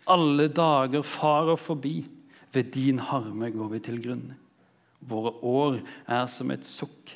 Alle 0.09 0.49
dager 0.49 1.03
farer 1.03 1.57
forbi. 1.61 2.05
Ved 2.53 2.73
din 2.75 2.99
harme 2.99 3.50
går 3.50 3.69
vi 3.75 3.79
til 3.85 4.00
grunne. 4.03 4.37
Våre 5.00 5.33
år 5.47 5.80
er 6.09 6.26
som 6.28 6.50
et 6.52 6.66
sukk. 6.66 7.14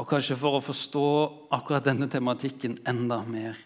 Og 0.00 0.08
kanskje 0.08 0.38
for 0.38 0.58
å 0.58 0.64
forstå 0.64 1.06
akkurat 1.54 1.84
denne 1.86 2.08
tematikken 2.10 2.78
enda 2.88 3.20
mer, 3.28 3.58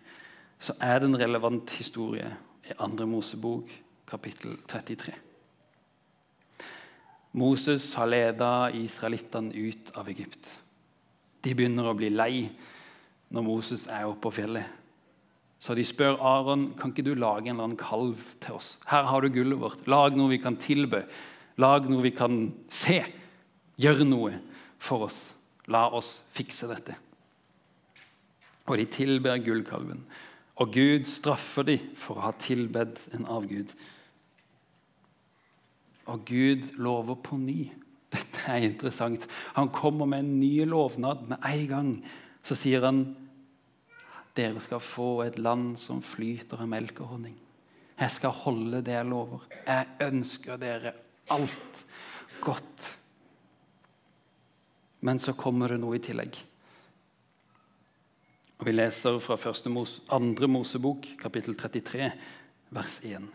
så 0.60 0.74
er 0.82 1.00
det 1.00 1.10
en 1.10 1.20
relevant 1.20 1.70
historie 1.78 2.28
i 2.66 2.74
2. 2.76 3.06
Mosebok, 3.08 3.70
kapittel 4.08 4.56
33. 4.68 5.14
Moses 7.36 7.90
har 7.94 8.08
leda 8.08 8.70
israelittene 8.72 9.52
ut 9.52 9.92
av 9.96 10.08
Egypt. 10.08 10.48
De 11.44 11.52
begynner 11.54 11.88
å 11.88 11.96
bli 11.96 12.08
lei 12.10 12.46
når 13.28 13.44
Moses 13.44 13.84
er 13.92 14.06
oppe 14.08 14.24
på 14.26 14.38
fjellet. 14.38 14.64
Så 15.58 15.74
de 15.74 15.84
spør 15.86 16.18
Aron 16.20 16.68
kan 16.78 16.92
ikke 16.92 17.06
du 17.06 17.14
lage 17.16 17.46
en 17.48 17.56
eller 17.56 17.70
annen 17.70 17.80
kalv 17.80 18.20
til 18.44 18.58
oss. 18.58 18.74
Her 18.90 19.08
har 19.08 19.24
du 19.24 19.32
gullet 19.32 19.60
vårt. 19.60 19.86
Lag 19.88 20.16
noe 20.16 20.34
vi 20.34 20.40
kan 20.42 20.58
tilbe. 20.60 21.06
Lag 21.56 21.88
noe 21.88 22.04
vi 22.04 22.12
kan 22.14 22.50
se. 22.68 23.00
Gjør 23.80 24.04
noe 24.04 24.36
for 24.78 25.08
oss. 25.08 25.20
La 25.72 25.86
oss 25.96 26.20
fikse 26.36 26.68
dette. 26.70 26.94
Og 28.66 28.76
de 28.78 28.86
tilber 28.90 29.40
gullkalven. 29.42 30.04
Og 30.60 30.72
Gud 30.72 31.08
straffer 31.08 31.66
dem 31.68 31.90
for 31.98 32.18
å 32.18 32.28
ha 32.28 32.32
tilbedt 32.40 33.00
en 33.16 33.26
avgud. 33.28 33.72
Og 36.06 36.22
Gud 36.28 36.70
lover 36.78 37.18
på 37.24 37.38
ny. 37.40 37.66
Dette 38.12 38.44
er 38.48 38.64
interessant. 38.68 39.26
Han 39.56 39.72
kommer 39.74 40.08
med 40.08 40.22
en 40.24 40.36
ny 40.40 40.64
lovnad 40.68 41.26
med 41.28 41.42
en 41.44 41.66
gang. 41.70 41.90
Så 42.46 42.56
sier 42.58 42.84
han 42.86 43.04
dere 44.36 44.60
skal 44.60 44.82
få 44.84 45.10
et 45.24 45.38
land 45.40 45.76
som 45.80 46.02
flyter 46.04 46.60
av 46.62 46.68
melk 46.70 47.00
og 47.00 47.14
honning. 47.14 47.36
Jeg 47.96 48.12
skal 48.12 48.34
holde 48.44 48.82
det 48.84 48.92
jeg 48.92 49.08
lover. 49.08 49.46
Jeg 49.64 49.88
ønsker 50.04 50.60
dere 50.60 50.92
alt 51.32 51.84
godt. 52.44 52.90
Men 55.00 55.20
så 55.22 55.32
kommer 55.36 55.72
det 55.72 55.80
noe 55.80 55.96
i 55.96 56.02
tillegg. 56.04 56.36
Og 58.56 58.66
Vi 58.68 58.72
leser 58.72 59.18
fra 59.20 59.36
mos, 59.68 60.00
andre 60.08 60.48
Mosebok, 60.48 61.06
kapittel 61.20 61.56
33, 61.56 62.10
vers 62.70 63.00
1. 63.04 63.28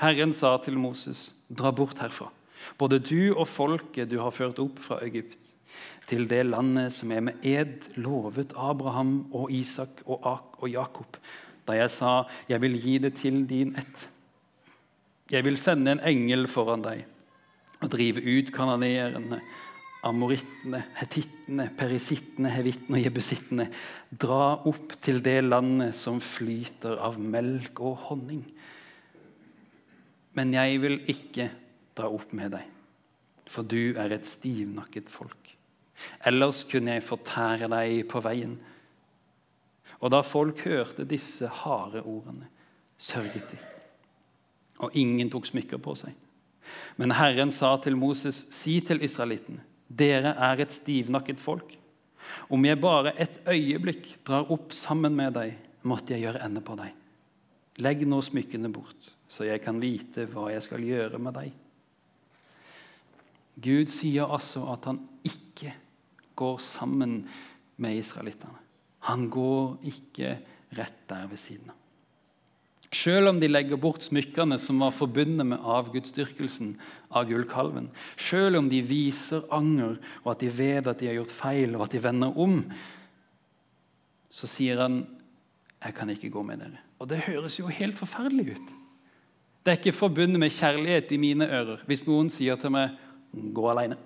Herren 0.00 0.32
sa 0.32 0.56
til 0.58 0.76
Moses, 0.78 1.32
dra 1.48 1.70
bort 1.72 1.98
herfra, 1.98 2.30
både 2.78 2.98
du 2.98 3.34
og 3.34 3.46
folket 3.48 4.10
du 4.10 4.18
har 4.20 4.34
ført 4.34 4.58
opp 4.58 4.80
fra 4.82 4.98
Egypt 5.04 5.54
til 6.08 6.26
det 6.28 6.42
landet 6.46 6.92
som 6.92 7.12
jeg 7.14 7.24
med 7.24 7.46
ed 7.46 7.88
lovet 7.96 8.52
Abraham 8.56 9.26
og 9.32 9.52
Isak 9.52 10.02
og 10.04 10.26
Ak 10.28 10.62
og 10.62 10.68
Jakob, 10.70 11.16
da 11.66 11.72
jeg 11.72 11.90
sa, 11.90 12.24
'Jeg 12.48 12.60
vil 12.60 12.80
gi 12.80 12.98
det 12.98 13.14
til 13.14 13.46
din 13.46 13.74
ett'. 13.76 14.08
Jeg 15.30 15.44
vil 15.44 15.56
sende 15.56 15.92
en 15.92 16.00
engel 16.00 16.46
foran 16.46 16.82
deg 16.82 17.06
og 17.82 17.90
drive 17.90 18.20
ut 18.20 18.52
kananeerne, 18.52 19.40
amorittene, 20.04 20.82
hetittene, 20.98 21.70
perisittene, 21.78 22.50
hevittene 22.52 22.98
og 22.98 23.04
jebusittene. 23.04 23.68
Dra 24.10 24.60
opp 24.68 24.92
til 25.04 25.22
det 25.24 25.38
landet 25.44 25.96
som 25.96 26.20
flyter 26.20 26.98
av 27.00 27.18
melk 27.18 27.80
og 27.80 27.96
honning. 28.10 28.44
Men 30.34 30.52
jeg 30.52 30.80
vil 30.82 30.98
ikke 31.10 31.48
dra 31.96 32.10
opp 32.10 32.32
med 32.36 32.56
deg, 32.56 32.68
for 33.46 33.62
du 33.62 33.94
er 34.00 34.12
et 34.12 34.26
stivnakket 34.26 35.08
folk. 35.12 35.54
Ellers 36.26 36.64
kunne 36.68 36.96
jeg 36.96 37.06
fortære 37.06 37.68
deg 37.70 38.02
på 38.10 38.22
veien. 38.24 38.56
Og 40.00 40.10
da 40.12 40.20
folk 40.26 40.64
hørte 40.66 41.06
disse 41.08 41.48
harde 41.62 42.02
ordene, 42.02 42.48
sørget 42.98 43.54
de. 43.54 43.60
Og 44.84 44.96
ingen 44.98 45.30
tok 45.32 45.46
smykker 45.48 45.80
på 45.82 45.94
seg. 45.98 46.12
Men 46.96 47.14
Herren 47.14 47.52
sa 47.54 47.74
til 47.82 47.96
Moses, 47.96 48.44
si 48.54 48.78
til 48.84 49.02
israelittene, 49.04 49.62
dere 49.88 50.34
er 50.34 50.62
et 50.64 50.74
stivnakket 50.74 51.40
folk. 51.40 51.76
Om 52.48 52.64
jeg 52.66 52.80
bare 52.80 53.12
et 53.20 53.38
øyeblikk 53.46 54.08
drar 54.26 54.50
opp 54.52 54.72
sammen 54.74 55.14
med 55.16 55.36
deg, 55.36 55.58
måtte 55.84 56.14
jeg 56.14 56.24
gjøre 56.24 56.42
ende 56.46 56.62
på 56.64 56.76
deg. 56.78 56.94
Legg 57.84 58.04
nå 58.08 58.20
smykkene 58.22 58.70
bort, 58.72 59.10
så 59.28 59.46
jeg 59.48 59.60
kan 59.64 59.80
vite 59.82 60.28
hva 60.30 60.48
jeg 60.52 60.64
skal 60.64 60.84
gjøre 60.86 61.20
med 61.20 61.36
deg. 61.36 61.52
Gud 63.64 63.90
sier 63.90 64.30
altså 64.34 64.64
at 64.72 64.88
han 64.88 65.00
ikke 65.26 65.74
går 66.36 66.58
sammen 66.62 67.22
med 67.76 67.98
israelittene. 67.98 68.60
Han 69.08 69.28
går 69.30 69.78
ikke 69.90 70.36
rett 70.74 71.00
der 71.10 71.26
ved 71.30 71.40
siden 71.40 71.72
av. 71.72 71.80
Selv 72.94 73.32
om 73.32 73.40
de 73.42 73.48
legger 73.50 73.78
bort 73.80 74.04
smykkene 74.06 74.54
som 74.62 74.78
var 74.78 74.92
forbundet 74.94 75.46
med 75.50 75.62
avgudsdyrkelsen 75.66 76.76
av 77.10 77.26
gullkalven, 77.26 77.88
selv 78.14 78.60
om 78.60 78.68
de 78.70 78.78
viser 78.86 79.42
anger 79.54 79.96
og 80.22 80.30
at 80.34 80.44
de 80.44 80.50
vet 80.54 80.86
at 80.86 81.00
de 81.00 81.08
har 81.10 81.18
gjort 81.18 81.34
feil, 81.34 81.74
og 81.74 81.88
at 81.88 81.96
de 81.96 82.02
vender 82.04 82.38
om, 82.38 82.60
så 84.30 84.46
sier 84.50 84.80
han, 84.80 85.06
'Jeg 85.84 85.94
kan 85.94 86.10
ikke 86.10 86.30
gå 86.30 86.42
med 86.42 86.58
dere'. 86.58 86.80
Og 86.98 87.08
Det 87.08 87.18
høres 87.18 87.58
jo 87.58 87.66
helt 87.66 87.98
forferdelig 87.98 88.56
ut. 88.56 88.68
Det 89.64 89.72
er 89.72 89.76
ikke 89.76 89.92
forbundet 89.92 90.40
med 90.40 90.50
kjærlighet 90.50 91.12
i 91.12 91.16
mine 91.16 91.48
ører 91.48 91.84
hvis 91.86 92.06
noen 92.06 92.30
sier 92.30 92.56
til 92.56 92.70
meg 92.70 92.90
'gå 93.34 93.70
alene'. 93.70 93.96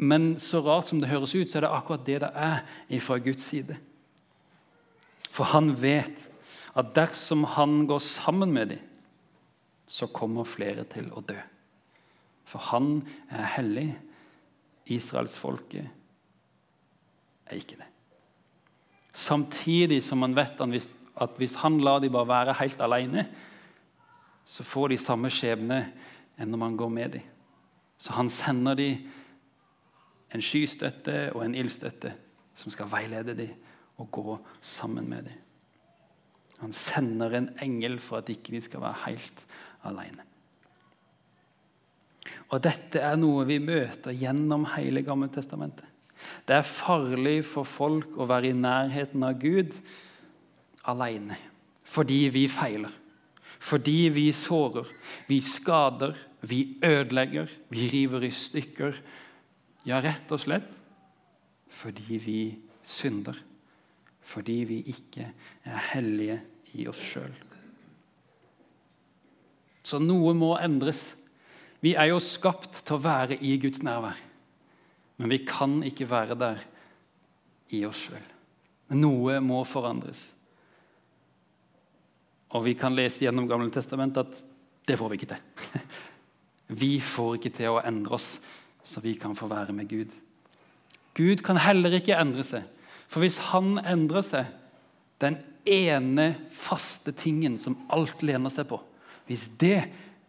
Men 0.00 0.32
så 0.40 0.62
rart 0.64 0.88
som 0.88 1.00
det 1.02 1.10
høres 1.10 1.34
ut, 1.36 1.48
så 1.50 1.58
er 1.58 1.66
det 1.66 1.72
akkurat 1.76 2.06
det 2.06 2.20
det 2.22 2.30
er 2.32 2.64
fra 3.04 3.18
Guds 3.20 3.44
side. 3.50 3.76
For 5.28 5.44
han 5.52 5.74
vet 5.76 6.26
at 6.78 6.94
dersom 6.96 7.44
han 7.56 7.84
går 7.90 8.00
sammen 8.02 8.52
med 8.54 8.72
dem, 8.72 8.86
så 9.90 10.06
kommer 10.06 10.46
flere 10.48 10.84
til 10.88 11.10
å 11.12 11.20
dø. 11.26 11.36
For 12.48 12.62
han 12.70 13.02
er 13.28 13.44
hellig. 13.58 13.90
Israelsfolket 14.90 15.86
er 17.46 17.58
ikke 17.58 17.76
det. 17.78 17.86
Samtidig 19.12 20.00
som 20.02 20.22
man 20.22 20.34
vet 20.34 20.58
at 20.58 21.36
hvis 21.38 21.54
han 21.60 21.78
lar 21.84 22.00
dem 22.02 22.14
bare 22.14 22.30
være 22.30 22.56
helt 22.62 22.80
alene, 22.82 23.26
så 24.46 24.64
får 24.66 24.90
de 24.90 24.98
samme 24.98 25.30
skjebne 25.30 25.82
enn 26.40 26.50
når 26.50 26.62
man 26.64 26.78
går 26.78 26.90
med 26.90 27.12
dem. 27.18 27.26
Så 28.00 28.16
han 28.16 28.30
sender 28.32 28.78
dem 28.78 28.98
en 30.30 30.44
skystøtte 30.44 31.30
og 31.34 31.44
en 31.44 31.56
ildstøtte 31.58 32.12
som 32.58 32.72
skal 32.72 32.90
veilede 32.92 33.36
dem 33.38 33.54
og 34.00 34.10
gå 34.12 34.38
sammen 34.62 35.08
med 35.10 35.28
dem. 35.28 35.38
Han 36.60 36.72
sender 36.76 37.36
en 37.36 37.48
engel 37.62 37.98
for 38.02 38.20
at 38.20 38.28
ikke 38.32 38.52
de 38.52 38.60
skal 38.64 38.82
være 38.84 39.04
helt 39.06 39.44
alene. 39.88 40.26
Og 42.50 42.60
Dette 42.62 43.00
er 43.00 43.16
noe 43.16 43.46
vi 43.48 43.60
møter 43.62 44.12
gjennom 44.16 44.66
hele 44.74 45.02
Gammeltestamentet. 45.06 45.86
Det 46.46 46.58
er 46.58 46.66
farlig 46.66 47.40
for 47.48 47.64
folk 47.64 48.18
å 48.20 48.26
være 48.28 48.50
i 48.50 48.56
nærheten 48.56 49.22
av 49.24 49.38
Gud 49.40 49.76
alene 50.90 51.38
fordi 51.90 52.28
vi 52.30 52.44
feiler. 52.46 52.92
Fordi 53.60 54.08
vi 54.14 54.28
sårer, 54.32 54.86
vi 55.26 55.40
skader, 55.42 56.14
vi 56.46 56.78
ødelegger, 56.86 57.50
vi 57.68 57.88
river 57.92 58.24
i 58.28 58.30
stykker. 58.30 58.94
Ja, 59.88 60.00
rett 60.02 60.28
og 60.32 60.42
slett 60.42 60.76
fordi 61.70 62.18
vi 62.20 62.40
synder. 62.84 63.36
Fordi 64.26 64.58
vi 64.68 64.80
ikke 64.92 65.30
er 65.64 65.86
hellige 65.92 66.40
i 66.76 66.86
oss 66.90 67.00
sjøl. 67.02 67.32
Så 69.86 69.98
noe 70.02 70.34
må 70.36 70.52
endres. 70.60 71.14
Vi 71.80 71.94
er 71.96 72.10
jo 72.10 72.20
skapt 72.22 72.82
til 72.84 72.98
å 72.98 73.02
være 73.02 73.38
i 73.40 73.56
Guds 73.62 73.80
nærvær. 73.86 74.18
Men 75.20 75.32
vi 75.32 75.40
kan 75.46 75.80
ikke 75.86 76.08
være 76.10 76.36
der 76.38 76.60
i 77.74 77.82
oss 77.88 78.04
sjøl. 78.06 78.28
Noe 78.98 79.38
må 79.44 79.62
forandres. 79.68 80.20
Og 82.50 82.64
vi 82.66 82.74
kan 82.78 82.96
lese 82.96 83.24
gjennom 83.24 83.48
Gamle 83.50 83.70
Testamentet 83.72 84.26
at 84.26 84.46
det 84.88 84.96
får 84.98 85.12
vi 85.12 85.20
ikke 85.20 85.34
til. 85.34 85.76
Vi 86.80 87.00
får 87.02 87.32
ikke 87.34 87.50
til 87.50 87.72
å 87.72 87.80
endre 87.82 88.14
oss 88.14 88.28
så 88.84 89.02
vi 89.04 89.14
kan 89.20 89.36
få 89.36 89.48
være 89.50 89.74
med 89.76 89.88
Gud. 89.90 90.14
Gud 91.14 91.42
kan 91.44 91.60
heller 91.60 91.94
ikke 91.98 92.18
endre 92.18 92.44
seg. 92.46 92.66
For 93.10 93.24
hvis 93.24 93.38
han 93.50 93.78
endrer 93.82 94.24
seg, 94.24 94.50
den 95.20 95.40
ene 95.68 96.32
faste 96.54 97.12
tingen 97.12 97.58
som 97.60 97.76
alt 97.92 98.22
lener 98.24 98.48
seg 98.48 98.70
på 98.70 98.78
Hvis 99.28 99.50
det 99.60 99.82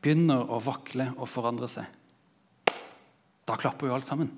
begynner 0.03 0.49
å 0.51 0.59
vakle 0.61 1.07
og 1.15 1.29
forandre 1.29 1.69
seg, 1.71 1.85
da 3.47 3.55
klapper 3.57 3.89
jo 3.89 3.95
alt 3.95 4.09
sammen. 4.09 4.29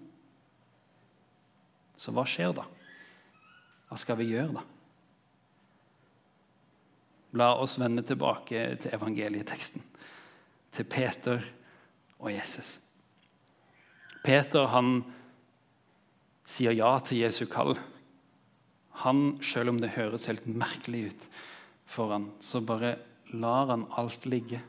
Så 1.99 2.13
hva 2.15 2.23
skjer 2.27 2.53
da? 2.55 2.63
Hva 3.89 3.99
skal 3.99 4.19
vi 4.19 4.29
gjøre 4.31 4.59
da? 4.59 4.63
La 7.39 7.49
oss 7.57 7.75
vende 7.81 8.05
tilbake 8.05 8.63
til 8.83 8.95
evangelieteksten, 8.95 9.83
til 10.75 10.87
Peter 10.87 11.43
og 12.19 12.31
Jesus. 12.31 12.77
Peter 14.23 14.69
han 14.71 15.01
sier 16.47 16.75
ja 16.75 16.95
til 17.03 17.23
Jesu 17.23 17.45
kall. 17.51 17.75
Han, 19.03 19.37
Selv 19.43 19.73
om 19.73 19.79
det 19.81 19.95
høres 19.97 20.29
helt 20.29 20.45
merkelig 20.47 21.09
ut 21.11 21.25
for 21.93 22.13
han, 22.15 22.29
så 22.41 22.61
bare 22.63 22.95
lar 23.33 23.71
han 23.73 23.87
alt 23.99 24.25
ligge. 24.29 24.61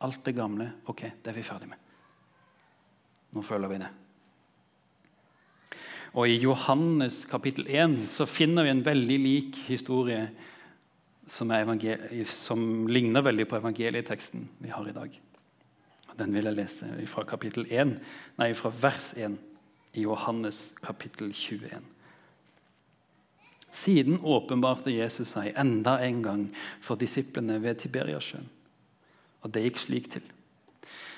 Alt 0.00 0.22
det 0.24 0.36
gamle. 0.36 0.70
Ok, 0.88 1.02
det 1.20 1.32
er 1.32 1.36
vi 1.36 1.44
ferdig 1.44 1.68
med. 1.68 1.80
Nå 3.36 3.42
føler 3.46 3.70
vi 3.70 3.80
det. 3.82 3.90
Og 6.18 6.26
I 6.26 6.38
Johannes 6.42 7.22
kapittel 7.30 7.68
1 7.70 8.08
så 8.10 8.26
finner 8.26 8.66
vi 8.66 8.72
en 8.72 8.84
veldig 8.86 9.18
lik 9.22 9.58
historie 9.68 10.24
som, 11.30 11.52
som 12.26 12.64
ligner 12.90 13.22
veldig 13.22 13.46
på 13.46 13.60
evangelieteksten 13.60 14.48
vi 14.58 14.72
har 14.74 14.88
i 14.88 14.96
dag. 14.96 15.20
Den 16.20 16.34
vil 16.36 16.50
jeg 16.50 16.58
lese 16.58 16.88
fra 17.08 17.24
kapittel 17.24 17.64
1, 17.72 17.94
nei, 18.40 18.50
fra 18.56 18.72
vers 18.82 19.14
1 19.16 19.38
i 19.96 20.04
Johannes 20.04 20.68
kapittel 20.84 21.32
21. 21.32 21.80
Siden 23.70 24.18
åpenbarte 24.26 24.92
Jesus 24.92 25.32
seg 25.36 25.54
enda 25.58 25.96
en 26.04 26.20
gang 26.24 26.42
for 26.82 27.00
disiplene 27.00 27.56
ved 27.62 27.80
Tiberiasjøen. 27.80 28.48
Og 29.40 29.54
det 29.54 29.64
gikk 29.64 29.80
slik 29.80 30.10
til. 30.12 30.26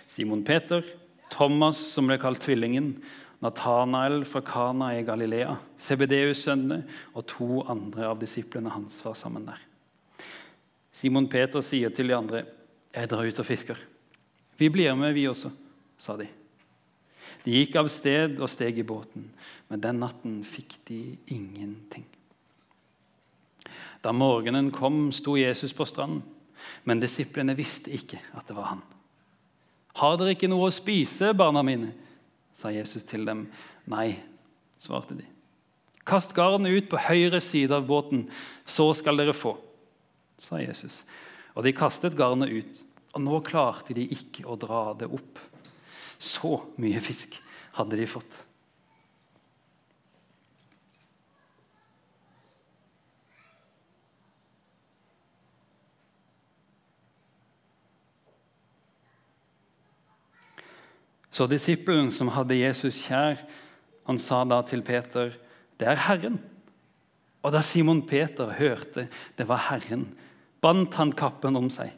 Simon 0.06 0.44
Peter, 0.46 0.84
Thomas, 1.32 1.80
som 1.94 2.06
ble 2.06 2.20
kalt 2.22 2.44
Tvillingen, 2.44 2.94
Nathanael 3.42 4.22
fra 4.28 4.44
Kana 4.46 4.92
i 4.94 5.02
Galilea, 5.06 5.56
CBDU-sønnene 5.82 6.84
og 7.16 7.26
to 7.32 7.64
andre 7.66 8.06
av 8.12 8.20
disiplene 8.20 8.70
hans 8.70 9.00
var 9.02 9.16
sammen 9.18 9.48
der. 9.48 9.58
Simon 10.92 11.26
Peter 11.32 11.64
sier 11.64 11.90
til 11.90 12.12
de 12.12 12.14
andre, 12.14 12.44
'Jeg 12.94 13.10
drar 13.10 13.26
ut 13.26 13.38
og 13.38 13.46
fisker.' 13.46 13.91
'Vi 14.62 14.68
blir 14.70 14.94
med, 14.94 15.14
vi 15.14 15.26
også', 15.26 15.50
sa 15.98 16.14
de. 16.16 16.28
De 17.44 17.50
gikk 17.50 17.74
av 17.80 17.88
sted 17.90 18.36
og 18.38 18.50
steg 18.50 18.76
i 18.78 18.84
båten, 18.86 19.24
men 19.68 19.80
den 19.82 19.98
natten 19.98 20.36
fikk 20.46 20.76
de 20.86 21.16
ingenting. 21.34 22.04
Da 24.04 24.12
morgenen 24.14 24.70
kom, 24.70 25.10
sto 25.10 25.34
Jesus 25.34 25.74
på 25.74 25.82
stranden, 25.84 26.22
men 26.84 27.02
disiplene 27.02 27.56
visste 27.58 27.90
ikke 27.90 28.20
at 28.38 28.46
det 28.46 28.54
var 28.54 28.70
han. 28.70 28.82
'Har 29.94 30.16
dere 30.16 30.36
ikke 30.36 30.48
noe 30.48 30.70
å 30.70 30.74
spise, 30.74 31.34
barna 31.34 31.62
mine?' 31.62 31.92
sa 32.52 32.70
Jesus 32.70 33.02
til 33.02 33.26
dem. 33.26 33.50
'Nei', 33.88 34.22
svarte 34.78 35.18
de. 35.18 35.26
'Kast 36.06 36.34
garnet 36.34 36.70
ut 36.70 36.88
på 36.88 37.02
høyre 37.02 37.40
side 37.40 37.74
av 37.74 37.86
båten, 37.86 38.30
så 38.64 38.94
skal 38.94 39.16
dere 39.16 39.34
få', 39.34 39.58
sa 40.38 40.62
Jesus. 40.62 41.02
Og 41.56 41.64
de 41.64 41.72
kastet 41.72 42.14
garnet 42.14 42.48
ut, 42.48 42.84
og 43.12 43.20
nå 43.20 43.40
klarte 43.44 43.94
de 43.96 44.06
ikke 44.14 44.46
å 44.48 44.56
dra 44.56 44.92
det 44.96 45.10
opp. 45.12 45.40
Så 46.22 46.56
mye 46.80 47.00
fisk 47.02 47.36
hadde 47.76 47.98
de 47.98 48.08
fått. 48.08 48.44
Så 61.32 61.46
disippelen 61.48 62.10
som 62.12 62.28
hadde 62.34 62.58
Jesus 62.60 63.06
kjær, 63.06 63.38
han 64.04 64.18
sa 64.20 64.42
da 64.44 64.60
til 64.62 64.82
Peter, 64.82 65.32
'Det 65.78 65.88
er 65.88 65.96
Herren.' 65.96 66.42
Og 67.42 67.52
da 67.52 67.60
Simon 67.60 68.02
Peter 68.06 68.52
hørte 68.52 69.08
det 69.36 69.48
var 69.48 69.56
Herren, 69.56 70.14
bandt 70.60 70.94
han 70.94 71.10
kappen 71.10 71.56
om 71.56 71.70
seg. 71.70 71.90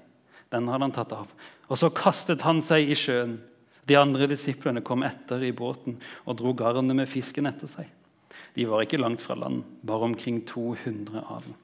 Den 0.55 0.71
hadde 0.71 0.87
han 0.87 0.95
tatt 0.95 1.13
av. 1.17 1.33
Og 1.69 1.81
så 1.81 1.91
kastet 1.95 2.45
han 2.47 2.63
seg 2.63 2.91
i 2.91 2.97
sjøen. 2.99 3.39
De 3.85 3.99
andre 3.99 4.29
disiplene 4.31 4.81
kom 4.85 5.05
etter 5.05 5.43
i 5.45 5.53
båten 5.53 5.99
og 6.25 6.39
dro 6.41 6.55
garnet 6.57 6.97
med 6.97 7.11
fisken 7.11 7.49
etter 7.51 7.69
seg. 7.69 7.91
De 8.55 8.67
var 8.71 8.85
ikke 8.85 9.01
langt 9.01 9.23
fra 9.23 9.37
land, 9.37 9.65
bare 9.83 10.09
omkring 10.09 10.41
200 10.47 11.21
alen. 11.21 11.57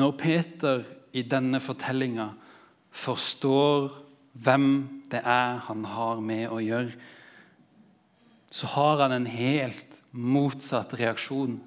Når 0.00 0.12
Peter 0.18 0.84
i 1.12 1.24
denne 1.26 1.60
fortellinga 1.62 2.30
forstår 2.94 3.90
hvem 4.40 4.68
det 5.10 5.22
er 5.26 5.58
han 5.66 5.84
har 5.92 6.22
med 6.22 6.46
å 6.50 6.60
gjøre, 6.62 6.94
så 8.50 8.70
har 8.74 9.04
han 9.04 9.14
en 9.14 9.28
helt 9.30 9.98
motsatt 10.10 10.94
reaksjon. 10.98 11.58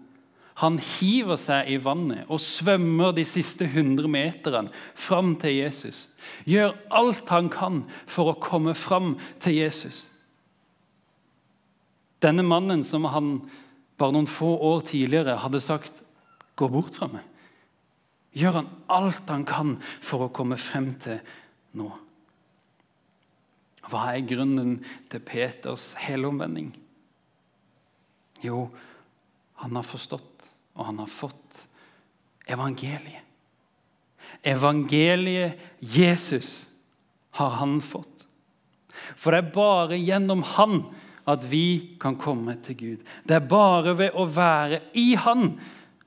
Han 0.61 0.77
hiver 0.77 1.39
seg 1.41 1.71
i 1.73 1.79
vannet 1.81 2.29
og 2.29 2.41
svømmer 2.43 3.13
de 3.15 3.25
siste 3.25 3.65
100 3.65 4.09
meterne 4.11 4.69
fram 4.93 5.33
til 5.41 5.57
Jesus. 5.63 6.05
Gjør 6.45 6.75
alt 6.93 7.29
han 7.33 7.49
kan 7.53 7.83
for 8.05 8.31
å 8.31 8.39
komme 8.41 8.75
fram 8.77 9.15
til 9.41 9.57
Jesus. 9.63 10.05
Denne 12.23 12.45
mannen 12.45 12.85
som 12.87 13.09
han 13.09 13.35
bare 13.99 14.15
noen 14.15 14.29
få 14.29 14.53
år 14.63 14.85
tidligere 14.87 15.39
hadde 15.41 15.61
sagt 15.61 16.03
'gå 16.55 16.67
bort 16.69 16.95
fra 16.95 17.07
meg', 17.07 17.29
gjør 18.33 18.51
han 18.61 18.69
alt 18.89 19.29
han 19.29 19.45
kan 19.45 19.77
for 20.01 20.25
å 20.25 20.33
komme 20.33 20.57
frem 20.57 20.93
til 20.99 21.19
nå. 21.73 21.91
Hva 23.89 24.15
er 24.15 24.27
grunnen 24.27 24.77
til 25.09 25.19
Peters 25.19 25.93
helomvending? 25.99 26.71
Jo, 28.43 28.69
han 29.61 29.75
har 29.75 29.83
forstått, 29.83 30.32
og 30.73 30.87
han 30.89 30.99
har 31.03 31.11
fått 31.11 31.63
evangeliet. 32.49 33.21
Evangeliet 34.43 35.59
Jesus 35.79 36.65
har 37.37 37.49
han 37.59 37.79
fått. 37.81 38.25
For 39.15 39.33
det 39.33 39.43
er 39.43 39.55
bare 39.55 39.99
gjennom 39.99 40.43
han 40.55 40.81
at 41.29 41.45
vi 41.47 41.95
kan 42.01 42.17
komme 42.19 42.55
til 42.63 42.77
Gud. 42.77 43.05
Det 43.23 43.37
er 43.37 43.47
bare 43.47 43.95
ved 43.97 44.17
å 44.19 44.25
være 44.27 44.81
i 44.99 45.13
han 45.19 45.53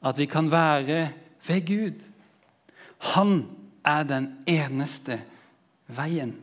at 0.04 0.18
vi 0.20 0.26
kan 0.30 0.50
være 0.52 1.06
ved 1.46 1.66
Gud. 1.68 2.02
Han 3.14 3.38
er 3.86 4.04
den 4.08 4.28
eneste 4.48 5.20
veien. 5.86 6.34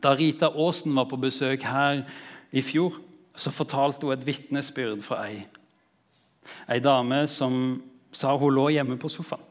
Da 0.00 0.14
Rita 0.16 0.48
Aasen 0.48 0.94
var 0.96 1.08
på 1.10 1.18
besøk 1.20 1.64
her 1.66 2.04
i 2.52 2.62
fjor, 2.64 2.96
så 3.36 3.52
fortalte 3.52 4.06
hun 4.06 4.16
et 4.16 4.26
vitnesbyrd 4.26 5.02
fra 5.04 5.24
ei. 5.28 5.42
Ei 6.70 6.80
dame 6.80 7.24
som 7.28 7.82
sa 8.12 8.34
hun 8.38 8.54
lå 8.54 8.68
hjemme 8.74 8.98
på 9.00 9.10
sofaen. 9.12 9.46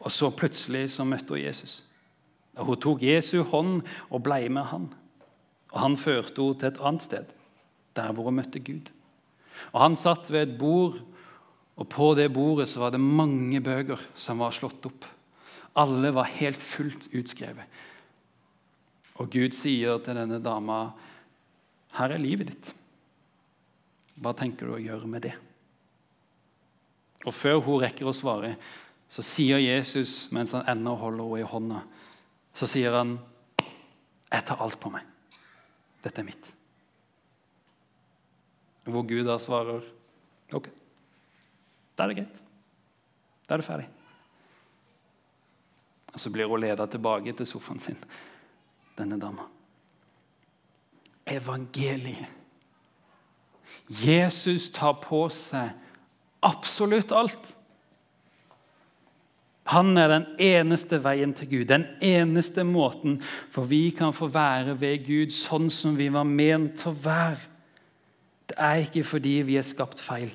Og 0.00 0.12
så 0.12 0.30
plutselig 0.30 0.90
så 0.94 1.06
møtte 1.08 1.34
hun 1.34 1.42
Jesus. 1.42 1.80
Og 2.56 2.70
Hun 2.70 2.80
tok 2.80 3.02
Jesu 3.04 3.42
hånd 3.42 3.80
og 4.10 4.22
ble 4.24 4.46
med 4.52 4.68
han. 4.70 4.86
Og 5.72 5.80
Han 5.82 5.96
førte 5.98 6.40
henne 6.42 6.60
til 6.60 6.70
et 6.70 6.80
annet 6.80 7.04
sted, 7.04 7.26
der 7.96 8.12
hvor 8.12 8.28
hun 8.28 8.38
møtte 8.38 8.62
Gud. 8.62 8.92
Og 9.72 9.80
Han 9.80 9.96
satt 9.96 10.30
ved 10.30 10.46
et 10.46 10.58
bord, 10.58 11.00
og 11.76 11.88
på 11.92 12.14
det 12.16 12.30
bordet 12.32 12.68
så 12.70 12.80
var 12.80 12.94
det 12.94 13.00
mange 13.00 13.60
bøker 13.60 14.00
som 14.14 14.40
var 14.40 14.54
slått 14.56 14.86
opp. 14.88 15.04
Alle 15.76 16.14
var 16.14 16.30
helt 16.38 16.62
fullt 16.62 17.10
utskrevet. 17.12 17.66
Og 19.20 19.28
Gud 19.32 19.52
sier 19.56 19.98
til 19.98 20.16
denne 20.16 20.40
dama, 20.40 20.92
'Her 21.92 22.12
er 22.12 22.18
livet 22.18 22.48
ditt. 22.48 22.74
Hva 24.20 24.32
tenker 24.36 24.66
du 24.66 24.76
å 24.76 24.82
gjøre 24.82 25.08
med 25.10 25.26
det?' 25.28 25.36
Og 27.26 27.34
Før 27.34 27.60
hun 27.60 27.80
rekker 27.82 28.06
å 28.06 28.14
svare, 28.14 28.56
så 29.08 29.22
sier 29.22 29.58
Jesus, 29.58 30.28
mens 30.32 30.52
han 30.54 30.66
ennå 30.70 30.94
holder 30.98 31.24
henne 31.24 31.40
i 31.40 31.50
hånda, 31.50 31.82
så 32.54 32.66
sier 32.66 32.92
han, 32.94 33.18
'Jeg 34.30 34.44
tar 34.46 34.62
alt 34.62 34.80
på 34.80 34.90
meg. 34.90 35.04
Dette 36.02 36.20
er 36.20 36.24
mitt.' 36.24 36.52
Hvor 38.86 39.02
Gud 39.02 39.26
da 39.26 39.38
svarer, 39.38 39.82
'OK, 40.52 40.70
da 41.96 42.04
er 42.04 42.08
det 42.08 42.16
greit. 42.16 42.42
Da 43.48 43.54
er 43.54 43.58
det 43.58 43.66
ferdig.' 43.66 43.92
Og 46.14 46.20
Så 46.20 46.30
blir 46.30 46.48
hun 46.48 46.60
ledet 46.60 46.90
tilbake 46.90 47.32
til 47.36 47.46
sofaen 47.46 47.80
sin, 47.80 47.98
denne 48.96 49.20
dama. 49.20 49.42
Evangeliet. 51.26 52.35
Jesus 53.88 54.70
tar 54.74 54.98
på 55.02 55.26
seg 55.30 55.74
absolutt 56.46 57.12
alt. 57.14 57.52
Han 59.66 59.96
er 59.98 60.10
den 60.12 60.26
eneste 60.42 61.00
veien 61.02 61.32
til 61.34 61.48
Gud, 61.50 61.64
den 61.70 61.86
eneste 62.04 62.62
måten 62.66 63.18
for 63.50 63.66
vi 63.66 63.90
kan 63.90 64.14
få 64.14 64.28
være 64.30 64.76
ved 64.78 65.06
Gud 65.08 65.34
sånn 65.34 65.66
som 65.74 65.96
vi 65.98 66.06
var 66.14 66.26
ment 66.26 66.78
til 66.82 66.92
å 66.92 67.00
være. 67.06 67.40
Det 68.46 68.58
er 68.62 68.84
ikke 68.84 69.02
fordi 69.06 69.40
vi 69.48 69.56
er 69.58 69.66
skapt 69.66 70.02
feil. 70.02 70.30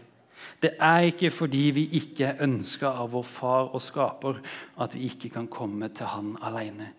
Det 0.62 0.74
er 0.84 1.08
ikke 1.10 1.32
fordi 1.34 1.64
vi 1.78 1.86
ikke 1.98 2.28
er 2.28 2.44
ønska 2.44 2.92
av 2.92 3.14
vår 3.16 3.24
far 3.26 3.70
og 3.72 3.82
skaper 3.84 4.42
at 4.84 4.98
vi 4.98 5.08
ikke 5.08 5.32
kan 5.38 5.48
komme 5.48 5.88
til 5.96 6.12
Han 6.12 6.36
alene. 6.44 6.92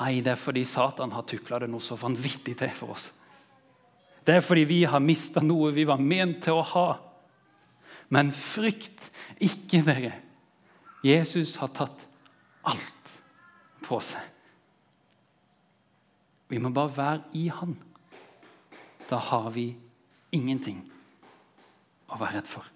Nei, 0.00 0.22
det 0.24 0.32
er 0.32 0.40
fordi 0.40 0.64
Satan 0.66 1.12
har 1.12 1.26
tukla 1.28 1.60
det 1.62 1.68
noe 1.70 1.84
så 1.84 1.98
vanvittig 2.00 2.56
til 2.58 2.72
for 2.74 2.96
oss. 2.96 3.10
Det 4.22 4.36
er 4.38 4.44
fordi 4.44 4.66
vi 4.68 4.82
har 4.86 5.02
mista 5.02 5.42
noe 5.42 5.72
vi 5.74 5.86
var 5.88 6.02
ment 6.02 6.42
til 6.44 6.60
å 6.60 6.66
ha. 6.74 6.88
Men 8.12 8.30
frykt 8.34 9.08
ikke, 9.42 9.82
dere. 9.86 10.12
Jesus 11.02 11.56
har 11.58 11.72
tatt 11.74 12.04
alt 12.68 13.16
på 13.82 13.98
seg. 14.04 14.28
Vi 16.52 16.60
må 16.60 16.70
bare 16.74 16.92
være 16.94 17.38
i 17.40 17.46
Han. 17.48 17.74
Da 19.08 19.18
har 19.30 19.48
vi 19.54 19.70
ingenting 20.36 20.82
å 22.12 22.20
være 22.20 22.38
redd 22.38 22.50
for. 22.50 22.68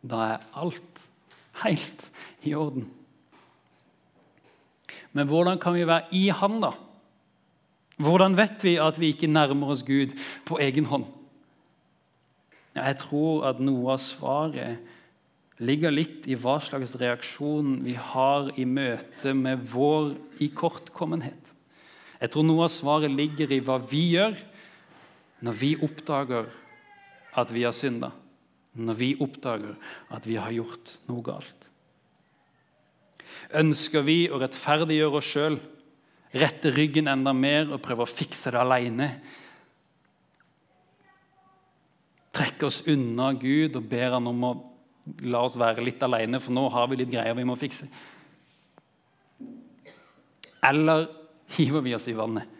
Da 0.00 0.22
er 0.32 0.46
alt 0.62 1.02
helt 1.64 2.06
i 2.46 2.54
orden. 2.54 2.86
Men 5.12 5.28
hvordan 5.28 5.58
kan 5.60 5.74
vi 5.74 5.86
være 5.88 6.14
i 6.14 6.28
Han, 6.30 6.60
da? 6.62 6.72
Hvordan 7.98 8.36
vet 8.38 8.62
vi 8.62 8.76
at 8.78 8.98
vi 9.00 9.10
ikke 9.12 9.30
nærmer 9.30 9.74
oss 9.74 9.82
Gud 9.86 10.14
på 10.46 10.60
egen 10.62 10.86
hånd? 10.86 11.06
Jeg 12.78 12.98
tror 13.00 13.48
at 13.48 13.58
noe 13.58 13.96
av 13.96 14.02
svaret 14.02 14.78
ligger 15.58 15.90
litt 15.90 16.28
i 16.30 16.36
hva 16.38 16.60
slags 16.62 16.94
reaksjon 17.00 17.80
vi 17.82 17.96
har 17.98 18.52
i 18.54 18.66
møte 18.68 19.34
med 19.34 19.64
vår 19.72 20.12
ikortkommenhet. 20.44 21.54
Jeg 22.18 22.30
tror 22.34 22.46
noe 22.46 22.68
av 22.68 22.74
svaret 22.74 23.14
ligger 23.14 23.50
i 23.54 23.60
hva 23.66 23.80
vi 23.82 24.04
gjør 24.14 24.38
når 25.46 25.58
vi 25.58 25.74
oppdager 25.82 26.48
at 27.38 27.50
vi 27.54 27.62
har 27.66 27.74
synda, 27.74 28.10
når 28.78 28.98
vi 28.98 29.10
oppdager 29.22 29.74
at 30.14 30.26
vi 30.26 30.38
har 30.38 30.54
gjort 30.54 30.94
noe 31.10 31.22
galt. 31.26 31.66
Ønsker 33.58 34.02
vi 34.06 34.20
å 34.30 34.38
rettferdiggjøre 34.42 35.20
oss 35.20 35.30
sjøl, 35.30 35.58
rette 36.36 36.72
ryggen 36.74 37.08
enda 37.08 37.32
mer 37.32 37.70
og 37.72 37.82
prøve 37.84 38.04
å 38.04 38.10
fikse 38.10 38.52
det 38.52 38.60
aleine? 38.60 39.08
Trekke 42.36 42.68
oss 42.68 42.82
unna 42.90 43.32
Gud 43.38 43.78
og 43.78 43.88
ber 43.90 44.14
han 44.18 44.28
om 44.30 44.44
å 44.46 44.52
la 45.24 45.40
oss 45.46 45.56
være 45.58 45.84
litt 45.86 46.02
aleine, 46.04 46.40
for 46.40 46.52
nå 46.52 46.66
har 46.72 46.88
vi 46.90 47.00
litt 47.00 47.12
greier 47.12 47.36
vi 47.36 47.46
må 47.48 47.56
fikse? 47.58 47.88
Eller 50.68 51.06
hiver 51.56 51.84
vi 51.84 51.94
oss 51.96 52.08
i 52.10 52.16
vannet? 52.18 52.56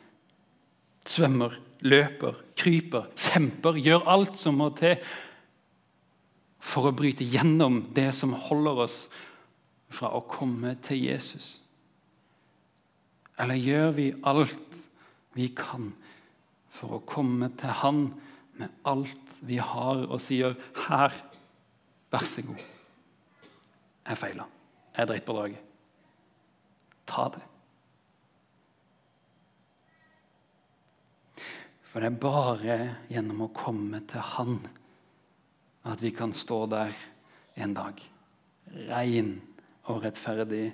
Svømmer, 1.09 1.55
løper, 1.85 2.37
kryper, 2.59 3.09
kjemper, 3.17 3.79
gjør 3.81 4.09
alt 4.09 4.39
som 4.41 4.59
må 4.61 4.71
til 4.77 4.97
for 6.69 6.89
å 6.89 6.97
bryte 6.97 7.25
gjennom 7.25 7.81
det 7.97 8.11
som 8.17 8.35
holder 8.49 8.85
oss 8.85 8.99
fra 9.93 10.11
å 10.17 10.25
komme 10.29 10.75
til 10.85 11.05
Jesus? 11.09 11.57
Eller 13.39 13.61
gjør 13.61 13.93
vi 13.95 14.09
alt 14.27 14.79
vi 15.39 15.49
kan 15.55 15.93
for 16.79 16.99
å 16.99 17.05
komme 17.07 17.51
til 17.59 17.75
Han 17.83 18.01
med 18.59 18.75
alt 18.91 19.39
vi 19.47 19.61
har, 19.63 20.03
og 20.11 20.21
sier 20.21 20.57
'Her, 20.75 21.15
vær 22.11 22.27
så 22.27 22.43
god. 22.43 22.65
Jeg 24.09 24.19
feila. 24.19 24.47
Jeg 24.97 25.07
dreit 25.07 25.25
på 25.25 25.33
draget. 25.33 25.63
Ta 27.07 27.29
det.' 27.29 27.47
For 31.83 32.01
det 32.01 32.13
er 32.13 32.21
bare 32.21 32.97
gjennom 33.09 33.47
å 33.47 33.55
komme 33.55 34.01
til 34.01 34.21
Han 34.21 34.59
at 35.85 36.03
vi 36.03 36.11
kan 36.11 36.33
stå 36.33 36.67
der 36.67 36.93
en 37.57 37.75
dag. 37.75 38.03
Rein 38.91 39.41
og 39.85 40.03
rettferdig, 40.05 40.73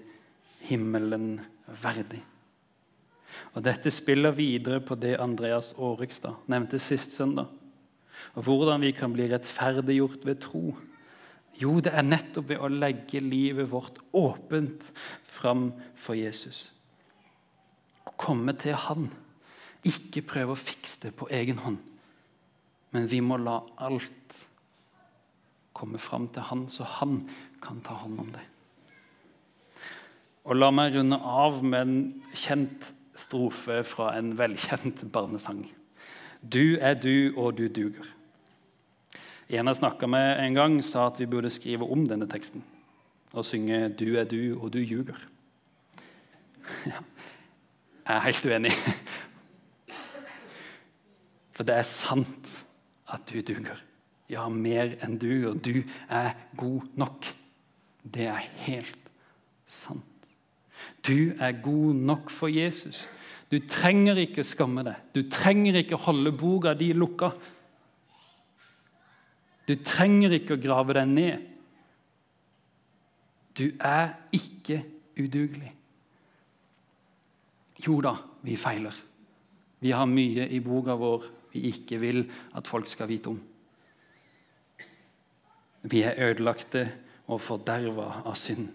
himmelen 0.66 1.40
verdig. 1.83 2.24
Og 3.54 3.62
Dette 3.66 3.90
spiller 3.94 4.34
videre 4.34 4.80
på 4.84 4.96
det 4.98 5.16
Andreas 5.22 5.72
Aarikstad 5.78 6.48
nevnte 6.50 6.80
sist 6.82 7.16
søndag. 7.16 7.50
Og 8.34 8.46
Hvordan 8.46 8.82
vi 8.82 8.92
kan 8.96 9.12
bli 9.14 9.28
rettferdiggjort 9.30 10.26
ved 10.26 10.40
tro. 10.42 10.74
Jo, 11.60 11.78
det 11.80 11.92
er 11.94 12.06
nettopp 12.06 12.48
ved 12.50 12.62
å 12.62 12.70
legge 12.70 13.22
livet 13.22 13.70
vårt 13.70 14.00
åpent 14.14 14.88
fram 15.22 15.68
for 15.94 16.18
Jesus. 16.18 16.72
Å 18.06 18.14
komme 18.18 18.56
til 18.58 18.74
Han. 18.88 19.10
Ikke 19.86 20.24
prøve 20.26 20.54
å 20.54 20.58
fikse 20.58 21.04
det 21.04 21.12
på 21.18 21.28
egen 21.34 21.60
hånd, 21.60 21.78
men 22.94 23.06
vi 23.10 23.18
må 23.20 23.36
la 23.36 23.58
alt 23.84 24.38
komme 25.76 26.00
fram 26.00 26.30
til 26.32 26.46
Han, 26.48 26.66
så 26.72 26.86
Han 26.98 27.20
kan 27.62 27.82
ta 27.84 27.98
hånd 28.00 28.22
om 28.22 28.30
det. 28.32 28.42
Og 30.44 30.56
La 30.56 30.70
meg 30.74 30.96
runde 30.96 31.18
av 31.20 31.60
med 31.64 31.80
en 31.80 31.98
kjent 32.36 32.90
strofe 33.14 33.83
fra 33.87 34.11
en 34.18 34.35
velkjent 34.38 35.05
barnesang. 35.12 35.64
Du 36.42 36.77
er 36.81 36.94
du, 36.94 37.33
og 37.37 37.59
du 37.59 37.68
duger. 37.68 38.09
En 39.48 39.68
jeg 39.68 39.77
snakka 39.77 40.07
med 40.07 40.40
en 40.40 40.57
gang, 40.57 40.79
sa 40.85 41.07
at 41.07 41.20
vi 41.20 41.29
burde 41.31 41.53
skrive 41.53 41.87
om 41.90 42.07
denne 42.09 42.29
teksten 42.29 42.64
og 43.35 43.44
synge 43.44 43.88
'Du 43.88 44.16
er 44.16 44.24
du, 44.24 44.61
og 44.61 44.72
du 44.72 44.79
ljuger'. 44.79 45.20
Jeg 48.07 48.16
er 48.16 48.20
helt 48.20 48.46
uenig. 48.46 48.70
For 51.55 51.64
det 51.64 51.74
er 51.74 51.83
sant 51.83 52.64
at 53.12 53.20
du 53.33 53.40
duger. 53.40 53.83
Ja, 54.29 54.48
mer 54.48 54.94
enn 55.05 55.18
du, 55.18 55.50
og 55.50 55.64
du 55.64 55.83
er 56.09 56.31
god 56.57 56.81
nok. 56.94 57.35
Det 58.05 58.27
er 58.27 58.50
helt 58.66 59.11
sant. 59.66 60.13
Du 61.06 61.34
er 61.38 61.60
god 61.62 61.94
nok 61.94 62.30
for 62.30 62.52
Jesus. 62.52 62.98
Du 63.50 63.58
trenger 63.68 64.18
ikke 64.18 64.44
skamme 64.46 64.84
deg. 64.86 64.96
Du 65.14 65.22
trenger 65.30 65.80
ikke 65.82 66.00
holde 66.06 66.32
boka 66.32 66.74
di 66.74 66.92
lukka. 66.96 67.30
Du 69.68 69.76
trenger 69.84 70.34
ikke 70.36 70.56
å 70.56 70.62
grave 70.62 70.96
deg 70.96 71.12
ned. 71.12 71.50
Du 73.54 73.68
er 73.78 74.16
ikke 74.34 74.82
udugelig. 75.20 75.70
Jo 77.84 78.00
da, 78.02 78.16
vi 78.42 78.56
feiler. 78.58 78.96
Vi 79.84 79.92
har 79.92 80.08
mye 80.08 80.48
i 80.48 80.60
boka 80.64 80.96
vår 80.98 81.26
vi 81.54 81.68
ikke 81.70 82.00
vil 82.02 82.24
at 82.58 82.66
folk 82.66 82.88
skal 82.90 83.08
vite 83.08 83.30
om. 83.30 83.38
Vi 85.86 86.00
er 86.02 86.18
ødelagte 86.30 86.88
og 87.30 87.40
forderva 87.40 88.24
av 88.24 88.34
synd. 88.40 88.72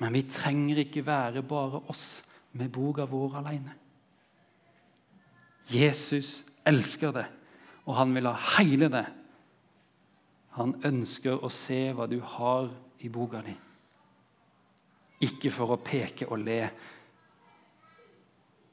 Men 0.00 0.16
vi 0.16 0.24
trenger 0.32 0.80
ikke 0.82 1.04
være 1.06 1.42
bare 1.44 1.82
oss 1.92 2.22
med 2.56 2.72
boka 2.72 3.04
vår 3.08 3.36
alene. 3.42 3.74
Jesus 5.70 6.40
elsker 6.66 7.12
det, 7.14 7.26
og 7.86 7.98
han 8.00 8.14
vil 8.14 8.26
ha 8.26 8.34
hele 8.58 8.88
det. 8.90 9.06
Han 10.56 10.74
ønsker 10.84 11.44
å 11.44 11.50
se 11.52 11.82
hva 11.94 12.08
du 12.10 12.18
har 12.24 12.72
i 13.04 13.10
boka 13.12 13.42
di. 13.44 13.54
Ikke 15.28 15.52
for 15.52 15.76
å 15.76 15.82
peke 15.84 16.26
og 16.32 16.40
le, 16.42 16.62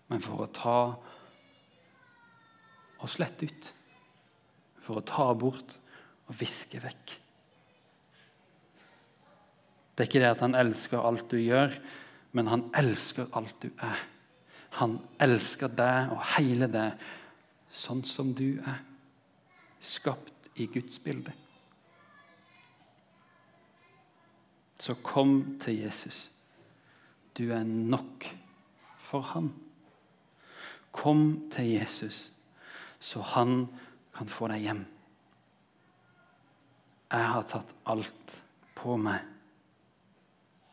men 0.07 0.23
for 0.23 0.45
å 0.45 0.51
ta 0.55 0.79
og 2.97 3.11
slette 3.11 3.49
ut. 3.49 3.71
For 4.87 5.01
å 5.01 5.05
ta 5.05 5.27
bort 5.35 5.75
og 6.27 6.37
viske 6.39 6.79
vekk. 6.81 7.17
Det 9.97 10.03
er 10.03 10.09
ikke 10.11 10.21
det 10.21 10.29
at 10.29 10.43
han 10.45 10.53
elsker 10.53 11.01
alt 11.01 11.31
du 11.31 11.39
gjør, 11.41 11.73
men 12.37 12.47
han 12.51 12.67
elsker 12.77 13.31
alt 13.33 13.55
du 13.63 13.71
er. 13.81 14.03
Han 14.77 14.99
elsker 15.23 15.71
deg 15.73 16.11
og 16.13 16.21
hele 16.35 16.67
deg 16.69 17.01
sånn 17.73 18.03
som 18.05 18.29
du 18.37 18.59
er, 18.61 18.83
skapt 19.81 20.51
i 20.61 20.67
Guds 20.69 20.99
bilde. 21.01 21.33
Så 24.77 24.93
kom 25.01 25.57
til 25.61 25.79
Jesus. 25.81 26.27
Du 27.33 27.49
er 27.53 27.65
nok 27.65 28.27
for 29.01 29.25
han. 29.33 29.49
Kom 30.93 31.49
til 31.53 31.71
Jesus, 31.73 32.27
så 32.99 33.21
han 33.33 33.65
kan 34.13 34.29
få 34.29 34.49
deg 34.53 34.61
hjem. 34.65 34.83
Jeg 37.09 37.33
har 37.33 37.49
tatt 37.49 37.73
alt 37.89 38.37
på 38.77 38.97
meg. 39.01 39.36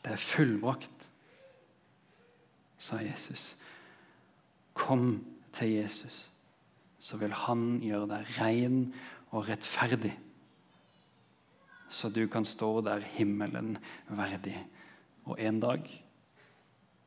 Det 0.05 0.13
er 0.13 0.21
fullbrakt, 0.21 1.09
sa 2.79 2.99
Jesus. 3.01 3.55
Kom 4.77 5.25
til 5.55 5.71
Jesus, 5.79 6.29
så 6.99 7.17
vil 7.17 7.33
han 7.33 7.79
gjøre 7.81 8.11
deg 8.11 8.33
ren 8.37 8.79
og 9.33 9.49
rettferdig. 9.49 10.13
Så 11.89 12.11
du 12.13 12.27
kan 12.29 12.45
stå 12.45 12.81
der 12.85 13.07
himmelen 13.15 13.79
verdig 14.09 14.59
og 15.25 15.41
en 15.41 15.61
dag 15.63 15.89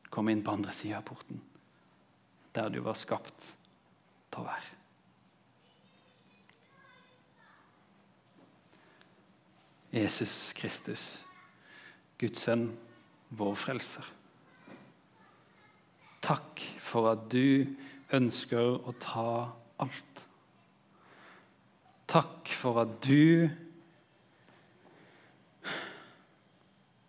komme 0.10 0.34
inn 0.34 0.42
på 0.46 0.56
andre 0.56 0.74
sida 0.74 1.02
av 1.02 1.06
porten, 1.06 1.42
der 2.56 2.72
du 2.74 2.80
var 2.82 2.98
skapt 2.98 3.52
til 4.32 4.42
å 4.42 4.48
være. 4.48 4.74
Jesus 9.98 10.52
Kristus, 10.58 11.06
Guds 12.20 12.42
sønn 12.44 12.68
vår 13.30 13.56
frelser. 13.60 14.06
Takk 16.24 16.64
for 16.84 17.12
at 17.12 17.28
du 17.32 17.68
ønsker 18.16 18.78
å 18.88 18.94
ta 19.02 19.30
alt. 19.84 20.24
Takk 22.08 22.52
for 22.56 22.84
at 22.84 23.00
du 23.06 23.50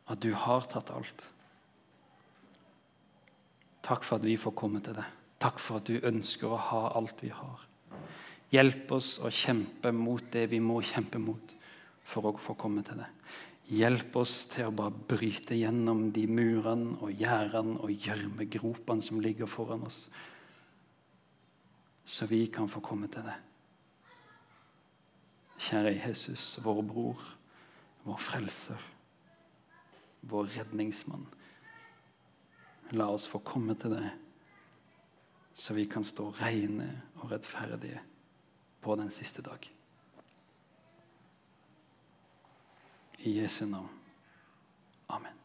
At 0.09 0.23
du 0.25 0.31
har 0.33 0.63
tatt 0.65 0.89
alt. 0.89 1.23
Takk 3.85 4.07
for 4.09 4.17
at 4.17 4.25
vi 4.25 4.39
får 4.41 4.55
komme 4.57 4.81
til 4.81 4.97
deg. 4.97 5.05
Takk 5.37 5.61
for 5.61 5.83
at 5.83 5.85
du 5.85 6.01
ønsker 6.01 6.49
å 6.49 6.61
ha 6.71 6.81
alt 6.97 7.21
vi 7.21 7.29
har. 7.29 7.61
Hjelp 8.49 8.95
oss 8.97 9.19
å 9.21 9.29
kjempe 9.29 9.93
mot 9.93 10.25
det 10.33 10.47
vi 10.49 10.63
må 10.65 10.79
kjempe 10.81 11.21
mot 11.21 11.53
for 12.09 12.31
å 12.31 12.33
få 12.41 12.57
komme 12.57 12.81
til 12.89 13.03
deg. 13.03 13.13
Hjelp 13.69 14.17
oss 14.17 14.47
til 14.49 14.71
å 14.71 14.73
bare 14.73 14.97
bryte 15.11 15.57
gjennom 15.59 16.07
de 16.17 16.25
murene 16.25 16.95
og 17.05 17.13
gjerdene 17.13 17.77
og 17.85 17.93
gjørmegropene 17.93 19.05
som 19.05 19.21
ligger 19.21 19.51
foran 19.51 19.85
oss, 19.85 20.07
så 22.09 22.25
vi 22.31 22.47
kan 22.49 22.71
få 22.73 22.81
komme 22.81 23.11
til 23.13 23.27
det. 23.29 23.37
Kjære 25.69 25.99
Jesus, 25.99 26.55
vår 26.65 26.81
bror, 26.89 27.25
vår 28.07 28.21
frelser, 28.25 28.89
vår 30.33 30.49
redningsmann. 30.55 31.27
La 32.97 33.11
oss 33.13 33.29
få 33.29 33.43
komme 33.45 33.77
til 33.77 33.99
det, 33.99 34.07
så 35.53 35.77
vi 35.77 35.85
kan 35.91 36.07
stå 36.07 36.31
rene 36.41 36.89
og 37.19 37.35
rettferdige 37.35 38.01
på 38.81 38.97
den 38.97 39.13
siste 39.13 39.45
dag. 39.45 39.61
I 43.25 43.35
Jesu 43.35 43.67
navn. 43.67 43.89
Amen. 45.11 45.38